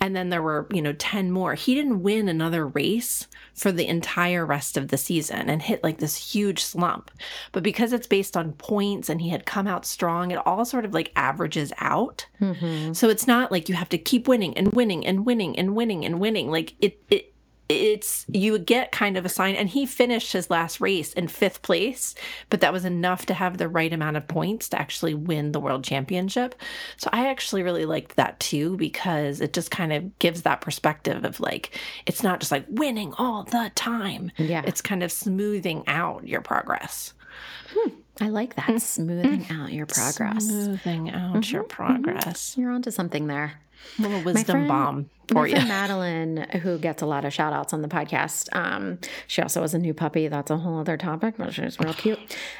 [0.00, 1.54] And then there were, you know, 10 more.
[1.54, 5.98] He didn't win another race for the entire rest of the season and hit like
[5.98, 7.10] this huge slump.
[7.52, 10.84] But because it's based on points and he had come out strong, it all sort
[10.84, 12.26] of like averages out.
[12.40, 12.92] Mm-hmm.
[12.92, 16.04] So it's not like you have to keep winning and winning and winning and winning
[16.04, 16.50] and winning.
[16.50, 17.32] Like it, it,
[17.68, 21.62] it's you get kind of a sign and he finished his last race in fifth
[21.62, 22.14] place
[22.48, 25.60] but that was enough to have the right amount of points to actually win the
[25.60, 26.54] world championship.
[26.96, 31.24] So i actually really liked that too because it just kind of gives that perspective
[31.24, 34.30] of like it's not just like winning all the time.
[34.36, 34.62] Yeah.
[34.66, 37.12] it's kind of smoothing out your progress.
[37.72, 37.90] Hmm.
[38.20, 38.66] I like that.
[38.66, 38.80] Mm.
[38.80, 39.60] Smoothing mm.
[39.60, 40.46] out your progress.
[40.46, 41.82] smoothing out your mm-hmm.
[41.82, 42.02] Mm-hmm.
[42.02, 42.56] progress.
[42.56, 43.60] You're onto something there.
[43.98, 47.72] A little wisdom friend- bomb for you Madeline, who gets a lot of shout outs
[47.72, 50.28] on the podcast, um, she also has a new puppy.
[50.28, 52.18] That's a whole other topic, but she's real cute.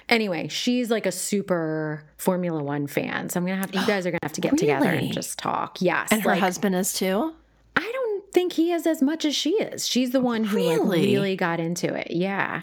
[0.09, 3.29] Anyway, she's like a super Formula One fan.
[3.29, 4.89] So I'm going to have, to you guys are going to have to get together
[4.89, 5.81] and just talk.
[5.81, 6.09] Yes.
[6.11, 7.35] and her like, husband is too
[7.77, 9.87] I don't think he is as much as she is.
[9.87, 11.03] She's the one who like Really?
[11.03, 12.11] really got into it.
[12.11, 12.62] Yeah.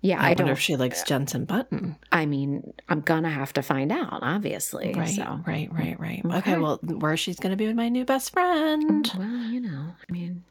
[0.00, 0.20] Yeah.
[0.20, 1.96] I, I, wonder if she likes uh, Jensen Button.
[2.12, 4.92] I mean, I'm going to have to find out, obviously.
[4.94, 6.22] Right, So, right, right, right.
[6.24, 6.36] Okay.
[6.36, 9.10] Okay, well, where she's going to be with my new best friend.
[9.14, 10.44] Oh, well, you know, I mean,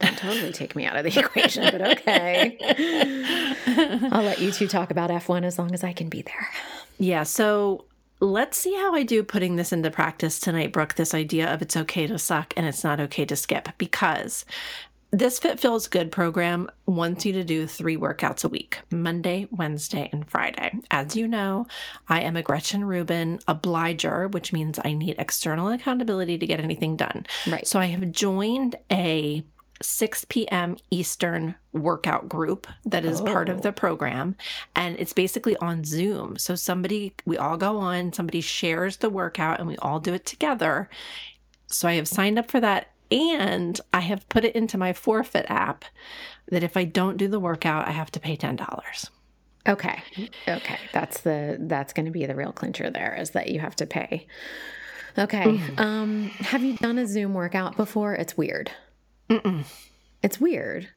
[0.00, 2.56] don't totally take me out of the equation, but okay.
[4.12, 6.48] I'll let you two talk about F1 as long as I can be there.
[6.98, 7.84] Yeah, so
[8.20, 10.94] let's see how I do putting this into practice tonight, Brooke.
[10.94, 14.44] This idea of it's okay to suck and it's not okay to skip, because
[15.10, 20.08] this Fit Feels Good program wants you to do three workouts a week Monday, Wednesday,
[20.12, 20.78] and Friday.
[20.90, 21.66] As you know,
[22.08, 26.96] I am a Gretchen Rubin obliger, which means I need external accountability to get anything
[26.96, 27.26] done.
[27.46, 27.66] Right.
[27.66, 29.42] So I have joined a
[29.80, 30.76] 6 p.m.
[30.90, 33.72] Eastern workout group that is part of the oh.
[33.72, 34.36] program.
[34.74, 36.36] And it's basically on Zoom.
[36.36, 40.26] So somebody, we all go on, somebody shares the workout and we all do it
[40.26, 40.88] together.
[41.68, 42.88] So I have signed up for that.
[43.10, 45.84] And I have put it into my forfeit app
[46.50, 49.10] that if I don't do the workout, I have to pay $10.
[49.66, 50.02] Okay.
[50.46, 50.78] Okay.
[50.92, 53.86] That's the that's going to be the real clincher there is that you have to
[53.86, 54.26] pay.
[55.16, 55.60] Okay.
[55.76, 58.14] Um have you done a Zoom workout before?
[58.14, 58.70] It's weird.
[59.28, 59.64] Mm-mm.
[60.22, 60.88] It's weird.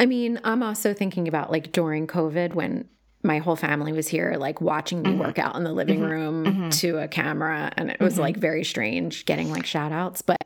[0.00, 2.88] I mean, I'm also thinking about like during COVID when
[3.26, 5.20] my whole family was here, like watching me mm-hmm.
[5.20, 6.10] work out in the living mm-hmm.
[6.10, 6.68] room mm-hmm.
[6.70, 7.72] to a camera.
[7.76, 10.42] And it was like very strange getting like shout outs, but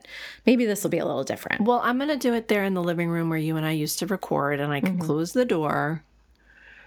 [0.47, 1.63] maybe this will be a little different.
[1.63, 3.73] Well, I'm going to do it there in the living room where you and I
[3.73, 6.03] used to record, and I can close the door.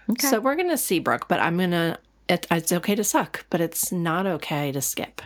[0.09, 0.27] Okay.
[0.27, 3.45] So we're going to see Brooke, but I'm going to, it, it's okay to suck,
[3.49, 5.21] but it's not okay to skip.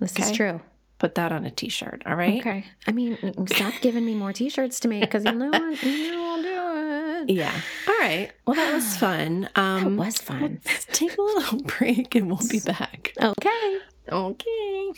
[0.00, 0.60] this is true.
[0.98, 2.40] Put that on a t shirt, all right?
[2.40, 2.64] Okay.
[2.86, 3.18] I mean,
[3.48, 5.52] stop giving me more t shirts to make because you'll know,
[5.82, 6.25] you know I'll do it.
[7.28, 7.60] Yeah.
[7.88, 8.30] All right.
[8.46, 9.42] Well, that was fun.
[9.54, 10.60] That Um, was fun.
[10.64, 13.12] let's take a little break and we'll be back.
[13.20, 13.78] Okay.
[14.10, 14.92] Okay.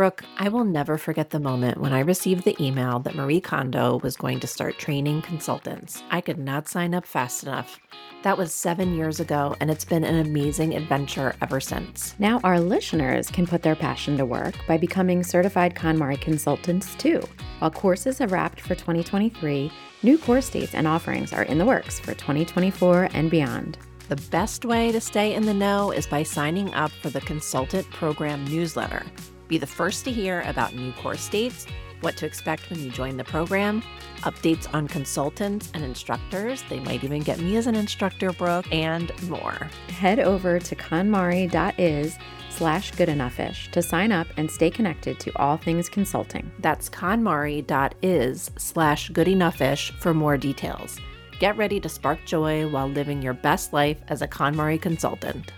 [0.00, 3.98] Brooke, I will never forget the moment when I received the email that Marie Kondo
[3.98, 6.02] was going to start training consultants.
[6.10, 7.78] I could not sign up fast enough.
[8.22, 12.14] That was seven years ago, and it's been an amazing adventure ever since.
[12.18, 17.20] Now, our listeners can put their passion to work by becoming certified KonMari consultants too.
[17.58, 19.70] While courses have wrapped for 2023,
[20.02, 23.76] new course dates and offerings are in the works for 2024 and beyond.
[24.08, 27.88] The best way to stay in the know is by signing up for the Consultant
[27.90, 29.04] Program newsletter.
[29.50, 31.66] Be the first to hear about new course dates,
[32.02, 33.82] what to expect when you join the program,
[34.20, 36.62] updates on consultants and instructors.
[36.70, 39.68] They might even get me as an instructor, Brooke, and more.
[39.88, 42.16] Head over to konmari.is
[42.48, 46.48] slash goodenoughish to sign up and stay connected to all things consulting.
[46.60, 51.00] That's konmari.is slash goodenoughish for more details.
[51.40, 55.52] Get ready to spark joy while living your best life as a KonMari consultant.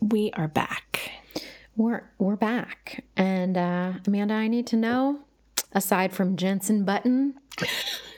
[0.00, 1.10] We are back.
[1.76, 5.20] We're we're back, and uh, Amanda, I need to know,
[5.72, 7.34] aside from Jensen Button,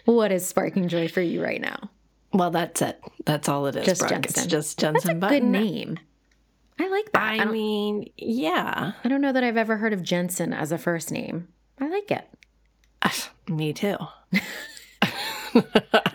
[0.05, 1.91] what is sparking joy for you right now?
[2.33, 3.01] Well, that's it.
[3.25, 3.87] That's all it is.
[3.87, 4.11] Just Brooke.
[4.13, 4.43] Jensen.
[4.45, 5.53] It's just That's a Button.
[5.53, 5.99] good name.
[6.79, 7.23] I like that.
[7.23, 10.79] I, I mean, yeah, I don't know that I've ever heard of Jensen as a
[10.79, 11.49] first name.
[11.81, 12.29] I like it.
[13.49, 13.97] me too.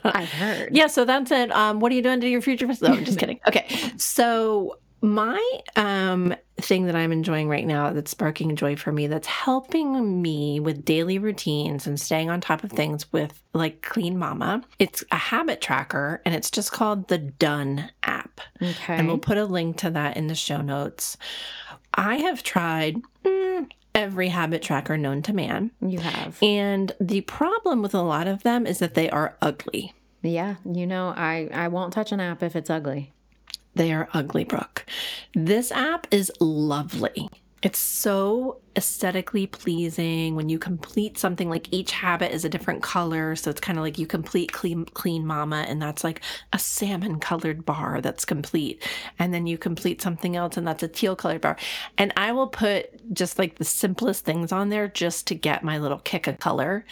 [0.06, 0.76] I've heard.
[0.76, 1.52] Yeah, so that's it.
[1.52, 2.68] Um, what are you doing to your future?
[2.68, 3.40] No, I'm just kidding.
[3.48, 9.08] Okay, so my um thing that I'm enjoying right now that's sparking joy for me,
[9.08, 14.18] that's helping me with daily routines and staying on top of things with like Clean
[14.18, 14.64] Mama.
[14.80, 18.40] It's a habit tracker, and it's just called the Done app.
[18.62, 18.96] Okay.
[18.96, 21.18] And we'll put a link to that in the show notes.
[21.94, 25.72] I have tried mm, every habit tracker known to man.
[25.82, 26.42] you have.
[26.42, 29.94] And the problem with a lot of them is that they are ugly.
[30.22, 30.56] Yeah.
[30.66, 33.12] You know, I I won't touch an app if it's ugly.
[33.76, 34.86] They are ugly, Brooke.
[35.34, 37.30] This app is lovely.
[37.64, 43.38] It's so aesthetically pleasing when you complete something like each habit is a different color.
[43.38, 46.22] So it's kind of like you complete clean, clean mama, and that's like
[46.52, 48.86] a salmon colored bar that's complete.
[49.18, 51.56] And then you complete something else, and that's a teal colored bar.
[51.98, 55.78] And I will put just like the simplest things on there just to get my
[55.78, 56.84] little kick of color.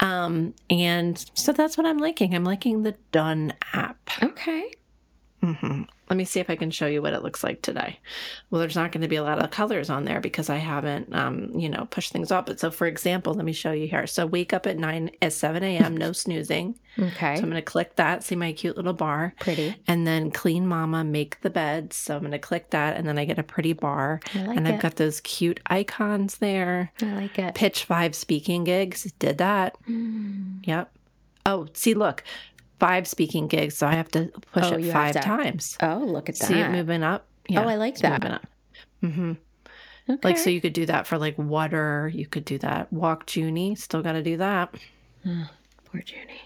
[0.00, 2.34] Um, and so that's what I'm liking.
[2.34, 3.98] I'm liking the Done app.
[4.22, 4.70] Okay.
[5.42, 7.98] hmm Let me see if I can show you what it looks like today.
[8.50, 11.14] Well, there's not going to be a lot of colors on there because I haven't,
[11.14, 12.46] um, you know, pushed things up.
[12.46, 14.06] But so, for example, let me show you here.
[14.06, 15.96] So, wake up at nine at seven a.m.
[15.96, 16.78] No snoozing.
[16.98, 17.36] Okay.
[17.36, 18.22] So I'm going to click that.
[18.22, 19.34] See my cute little bar.
[19.40, 19.74] Pretty.
[19.86, 21.96] And then clean mama, make the beds.
[21.96, 24.20] So I'm going to click that, and then I get a pretty bar.
[24.34, 24.74] I like and it.
[24.74, 26.92] I've got those cute icons there.
[27.00, 27.54] I like it.
[27.54, 29.10] Pitch five speaking gigs.
[29.18, 29.76] Did that.
[29.88, 30.66] Mm.
[30.66, 30.90] Yep.
[31.46, 32.24] Oh, see, look,
[32.80, 33.76] five speaking gigs.
[33.76, 35.76] So I have to push Oh, it five times.
[35.80, 36.46] Oh, look at that.
[36.46, 37.26] See it moving up.
[37.50, 38.22] Oh, I like that.
[38.22, 38.46] moving up.
[39.02, 39.32] Mm-hmm.
[40.10, 40.20] Okay.
[40.22, 42.10] Like, so you could do that for like water.
[42.12, 42.92] You could do that.
[42.92, 43.74] Walk Junie.
[43.74, 44.74] Still got to do that.
[45.24, 46.40] Poor Junie.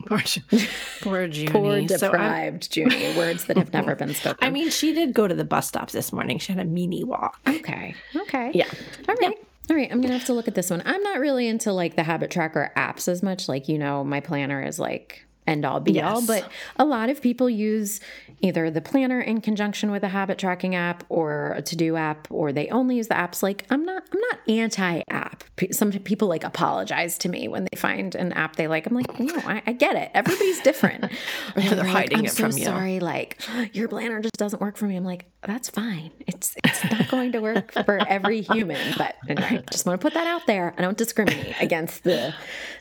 [0.06, 0.18] Poor,
[1.02, 1.52] poor Junie.
[1.52, 3.14] Poor So deprived Junie.
[3.18, 4.38] Words that have never been spoken.
[4.40, 6.38] I mean, she did go to the bus stops this morning.
[6.38, 7.38] She had a mini walk.
[7.46, 7.94] okay.
[8.16, 8.50] Okay.
[8.54, 8.64] Yeah.
[9.10, 9.36] All right.
[9.68, 9.90] All right.
[9.92, 10.82] I'm going to have to look at this one.
[10.86, 13.46] I'm not really into like the habit tracker apps as much.
[13.46, 17.20] Like, you know, my planner is like end all be all, but a lot of
[17.20, 18.00] people use
[18.40, 22.26] either the planner in conjunction with a habit tracking app or a to do app,
[22.30, 23.42] or they only use the apps.
[23.42, 25.44] Like, I'm not, I'm not anti app.
[25.72, 28.86] Some people like apologize to me when they find an app they like.
[28.86, 30.10] I'm like, no, I, I get it.
[30.14, 31.04] Everybody's different.
[31.04, 31.10] Or
[31.56, 33.38] They're like, hiding I'm it so from you." Sorry, like
[33.72, 34.96] your planner just doesn't work for me.
[34.96, 36.10] I'm like, that's fine.
[36.26, 38.94] It's it's not going to work for every human.
[38.96, 40.74] But anyway, just want to put that out there.
[40.78, 42.34] I don't discriminate against the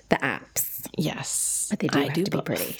[0.10, 0.88] the apps.
[0.98, 1.68] Yes.
[1.70, 2.78] But they do I have do to be pretty.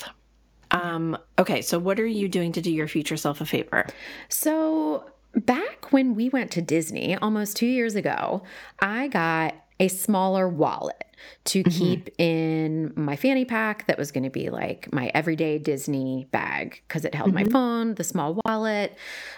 [0.72, 1.62] Um, okay.
[1.62, 3.88] So, what are you doing to do your future self a favor?
[4.30, 5.04] So
[5.36, 8.44] back when we went to Disney almost two years ago,
[8.80, 11.06] I got a smaller wallet
[11.46, 16.28] to keep in my fanny pack that was going to be like my everyday Disney
[16.32, 18.98] bag because it held my phone, the small wallet,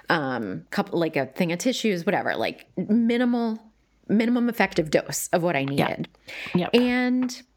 [0.10, 3.60] um, couple like a thing of tissues, whatever, like minimal,
[4.08, 6.08] minimum effective dose of what I needed.
[6.56, 6.70] Yep.
[6.74, 7.51] And I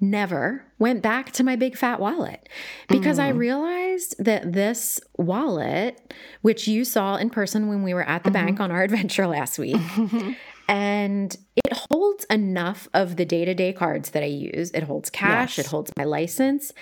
[0.00, 2.48] never went back to my big fat wallet
[2.88, 3.38] because I mm.
[3.38, 8.54] realized that this wallet, which you saw in person when we were at the bank
[8.54, 8.62] mm-hmm.
[8.62, 9.76] on our adventure last week,
[10.68, 14.70] and it holds enough of the day to day cards that I use.
[14.70, 15.66] It holds cash, Yes.
[15.66, 16.72] it holds my license,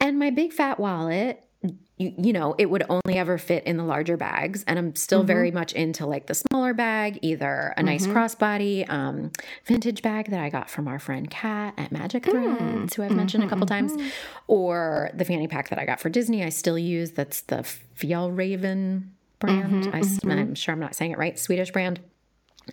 [0.00, 1.44] and my big fat wallet.
[1.62, 4.64] You, you know, it would only ever fit in the larger bags.
[4.66, 5.58] And I'm still very mm-hmm.
[5.58, 8.16] much into like the smaller bag, either a nice mm-hmm.
[8.16, 9.30] crossbody, um,
[9.66, 12.30] vintage bag that I got from our friend Kat at Magic hmm.
[12.30, 13.96] Threads, who I've mentioned a couple mm-hmm.
[13.96, 14.12] times,
[14.46, 16.42] or the fanny pack that I got for Disney.
[16.42, 17.66] I still use that's the
[17.98, 19.08] Fjällräven
[19.38, 19.90] brand.
[19.92, 22.00] I, am sure I'm not saying it right, Swedish brand.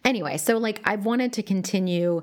[0.06, 2.22] Anyway, so like I've wanted to continue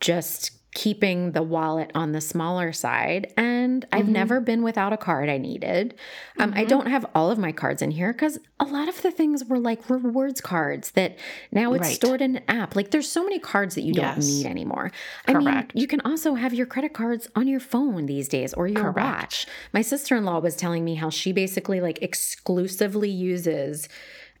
[0.00, 5.30] just keeping the wallet on the smaller side and I've never been without a card
[5.30, 5.94] I needed.
[6.38, 9.10] Um, I don't have all of my cards in here cuz a lot of the
[9.10, 11.16] things were like rewards cards that
[11.50, 11.94] now it's Right.
[11.96, 12.76] stored in an app.
[12.76, 14.92] Like there's so many cards that you don't need anymore.
[15.26, 18.68] I mean, you can also have your credit cards on your phone these days or
[18.68, 18.98] your Correct.
[19.22, 19.46] watch.
[19.72, 23.88] My sister-in-law was telling me how she basically like exclusively uses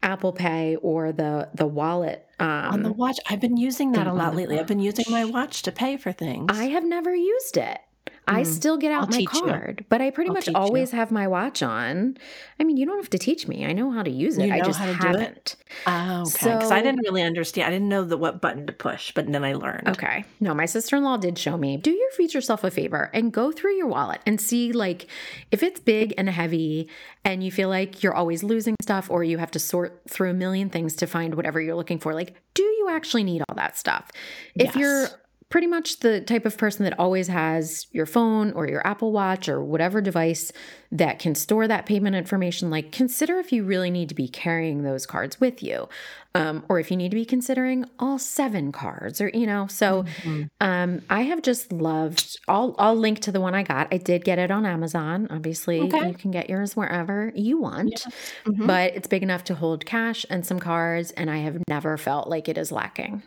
[0.06, 2.26] Apple Pay or the the wallet.
[2.38, 4.58] Um, On the watch, I've been using that a lot lately.
[4.58, 6.46] I've been using my watch to pay for things.
[6.50, 7.80] I have never used it.
[8.28, 8.46] I Mm.
[8.46, 9.42] still get out I'll my teach you.
[9.42, 10.60] card, but I pretty I'll much teach you.
[10.60, 12.16] always have my watch on.
[12.58, 13.64] I mean, you don't have to teach me.
[13.64, 14.46] I know how to use it.
[14.48, 15.20] You I just how to do it?
[15.20, 15.56] haven't.
[15.86, 16.54] Oh, okay.
[16.54, 17.68] Because I didn't really understand.
[17.68, 19.88] I didn't know the what button to push, but then I learned.
[19.88, 20.24] Okay.
[20.40, 21.76] No, my sister in law did show me.
[21.76, 25.06] Do your future self a favor and go through your wallet and see, like,
[25.52, 26.88] if it's big and heavy
[27.24, 30.34] and you feel like you're always losing stuff or you have to sort through a
[30.34, 33.76] million things to find whatever you're looking for, like, do you actually need all that
[33.76, 34.10] stuff?
[34.56, 35.16] If you're Yes.
[35.48, 39.48] Pretty much the type of person that always has your phone or your Apple Watch
[39.48, 40.50] or whatever device
[40.90, 44.82] that can store that payment information, like consider if you really need to be carrying
[44.82, 45.88] those cards with you,
[46.34, 49.66] um, or if you need to be considering all seven cards, or you know.
[49.68, 50.48] So, Mhm.
[50.60, 52.38] um, I have just loved.
[52.48, 53.86] I'll I'll link to the one I got.
[53.92, 55.28] I did get it on Amazon.
[55.30, 56.08] Obviously, Okay.
[56.08, 58.04] you can get yours wherever you want,
[58.46, 58.66] Mhm.
[58.66, 62.28] but it's big enough to hold cash and some cards, and I have never felt
[62.28, 63.22] like it is lacking.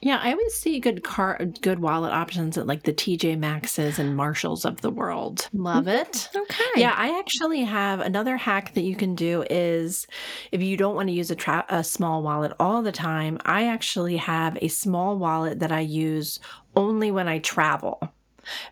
[0.00, 4.16] Yeah, I always see good car, good wallet options at like the TJ Maxxes and
[4.16, 5.48] Marshalls of the world.
[5.52, 6.00] Love mm-hmm.
[6.00, 6.28] it.
[6.34, 6.80] Okay.
[6.80, 10.06] Yeah, I actually have another hack that you can do is
[10.52, 13.66] if you don't want to use a, tra- a small wallet all the time, I
[13.66, 16.38] actually have a small wallet that I use
[16.76, 18.00] only when I travel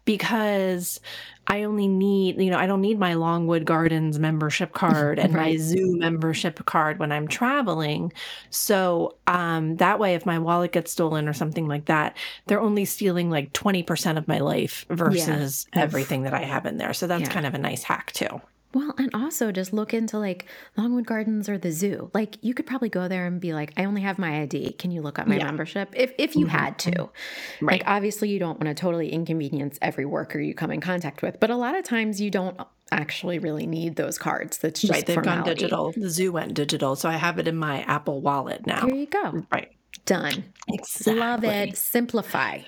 [0.04, 1.00] because
[1.48, 5.38] I only need, you know, I don't need my Longwood Gardens membership card and my
[5.50, 5.60] Right.
[5.60, 8.12] zoo membership card when I'm traveling.
[8.50, 12.16] So um, that way, if my wallet gets stolen or something like that,
[12.46, 15.82] they're only stealing like 20% of my life versus Yeah.
[15.82, 16.92] everything that I have in there.
[16.92, 17.34] So that's Yeah.
[17.34, 18.40] kind of a nice hack too.
[18.76, 20.44] Well, and also just look into like
[20.76, 22.10] Longwood Gardens or the zoo.
[22.12, 24.72] Like you could probably go there and be like, I only have my ID.
[24.72, 25.46] Can you look up my Yeah.
[25.46, 25.94] membership?
[25.96, 26.56] If if you mm-hmm.
[26.56, 26.90] had to.
[26.90, 27.66] Mm-hmm.
[27.66, 27.80] Right.
[27.80, 31.40] Like obviously you don't want to totally inconvenience every worker you come in contact with,
[31.40, 32.60] but a lot of times you don't
[32.92, 34.58] actually really need those cards.
[34.58, 35.06] That's just right.
[35.06, 35.44] They've formality.
[35.44, 35.92] gone digital.
[35.92, 36.96] The zoo went digital.
[36.96, 38.84] So I have it in my Apple wallet now.
[38.84, 39.46] There you go.
[39.50, 39.70] Right.
[40.04, 40.52] Done.
[40.68, 41.14] Exactly.
[41.14, 41.78] Love it.
[41.78, 42.58] Simplify.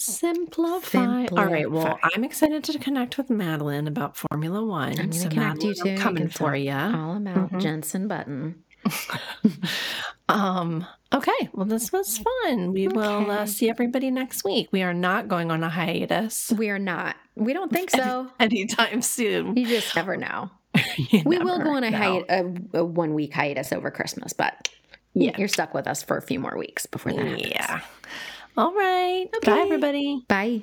[0.00, 1.26] Simplify.
[1.26, 1.70] All right.
[1.70, 4.90] Well, I'm excited to connect with Madeline about Formula One.
[4.90, 5.80] I'm going to So connect you Madeline, to.
[5.90, 6.72] I'm You coming for you.
[6.72, 7.60] All about Mhm.
[7.60, 8.62] Jensen Button.
[10.28, 10.86] Um.
[11.12, 11.48] Okay.
[11.52, 12.72] Well, this was fun.
[12.72, 14.68] We will uh, see everybody next week.
[14.70, 17.16] We are not going on a hiatus We are not.
[17.34, 18.30] We don't think so.
[18.38, 19.56] anytime soon.
[19.56, 20.50] You just never know.
[21.24, 22.26] We will go on a, hiat-
[22.74, 24.68] a, a one week hiatus over Christmas, but
[25.14, 25.36] Yeah.
[25.36, 27.48] you're stuck with us for a few more weeks before that happens.
[27.50, 27.80] Yeah.
[28.56, 29.26] All right.
[29.42, 30.24] Bye, everybody.
[30.28, 30.62] Bye.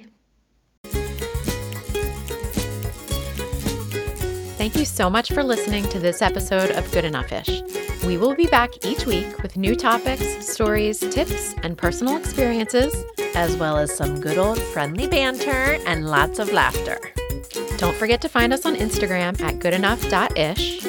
[4.57, 7.61] Thank you so much for listening to this episode of Good Enough Ish.
[8.05, 12.93] We will be back each week with new topics, stories, tips, and personal experiences.
[13.35, 16.97] as well as some good old friendly banter and lots of laughter.
[17.77, 20.83] Don't forget to find us on Instagram at goodenough.ish.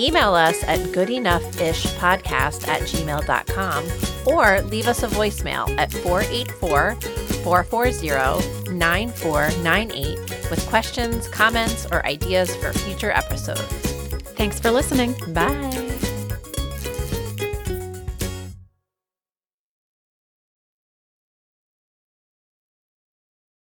[0.00, 6.96] Email us at goodenoughishpodcast at gmail.com or leave us a voicemail at 484
[7.42, 10.18] 440 9498
[10.50, 13.62] with questions, comments, or ideas for future episodes.
[14.36, 15.14] Thanks for listening.
[15.32, 16.01] Bye.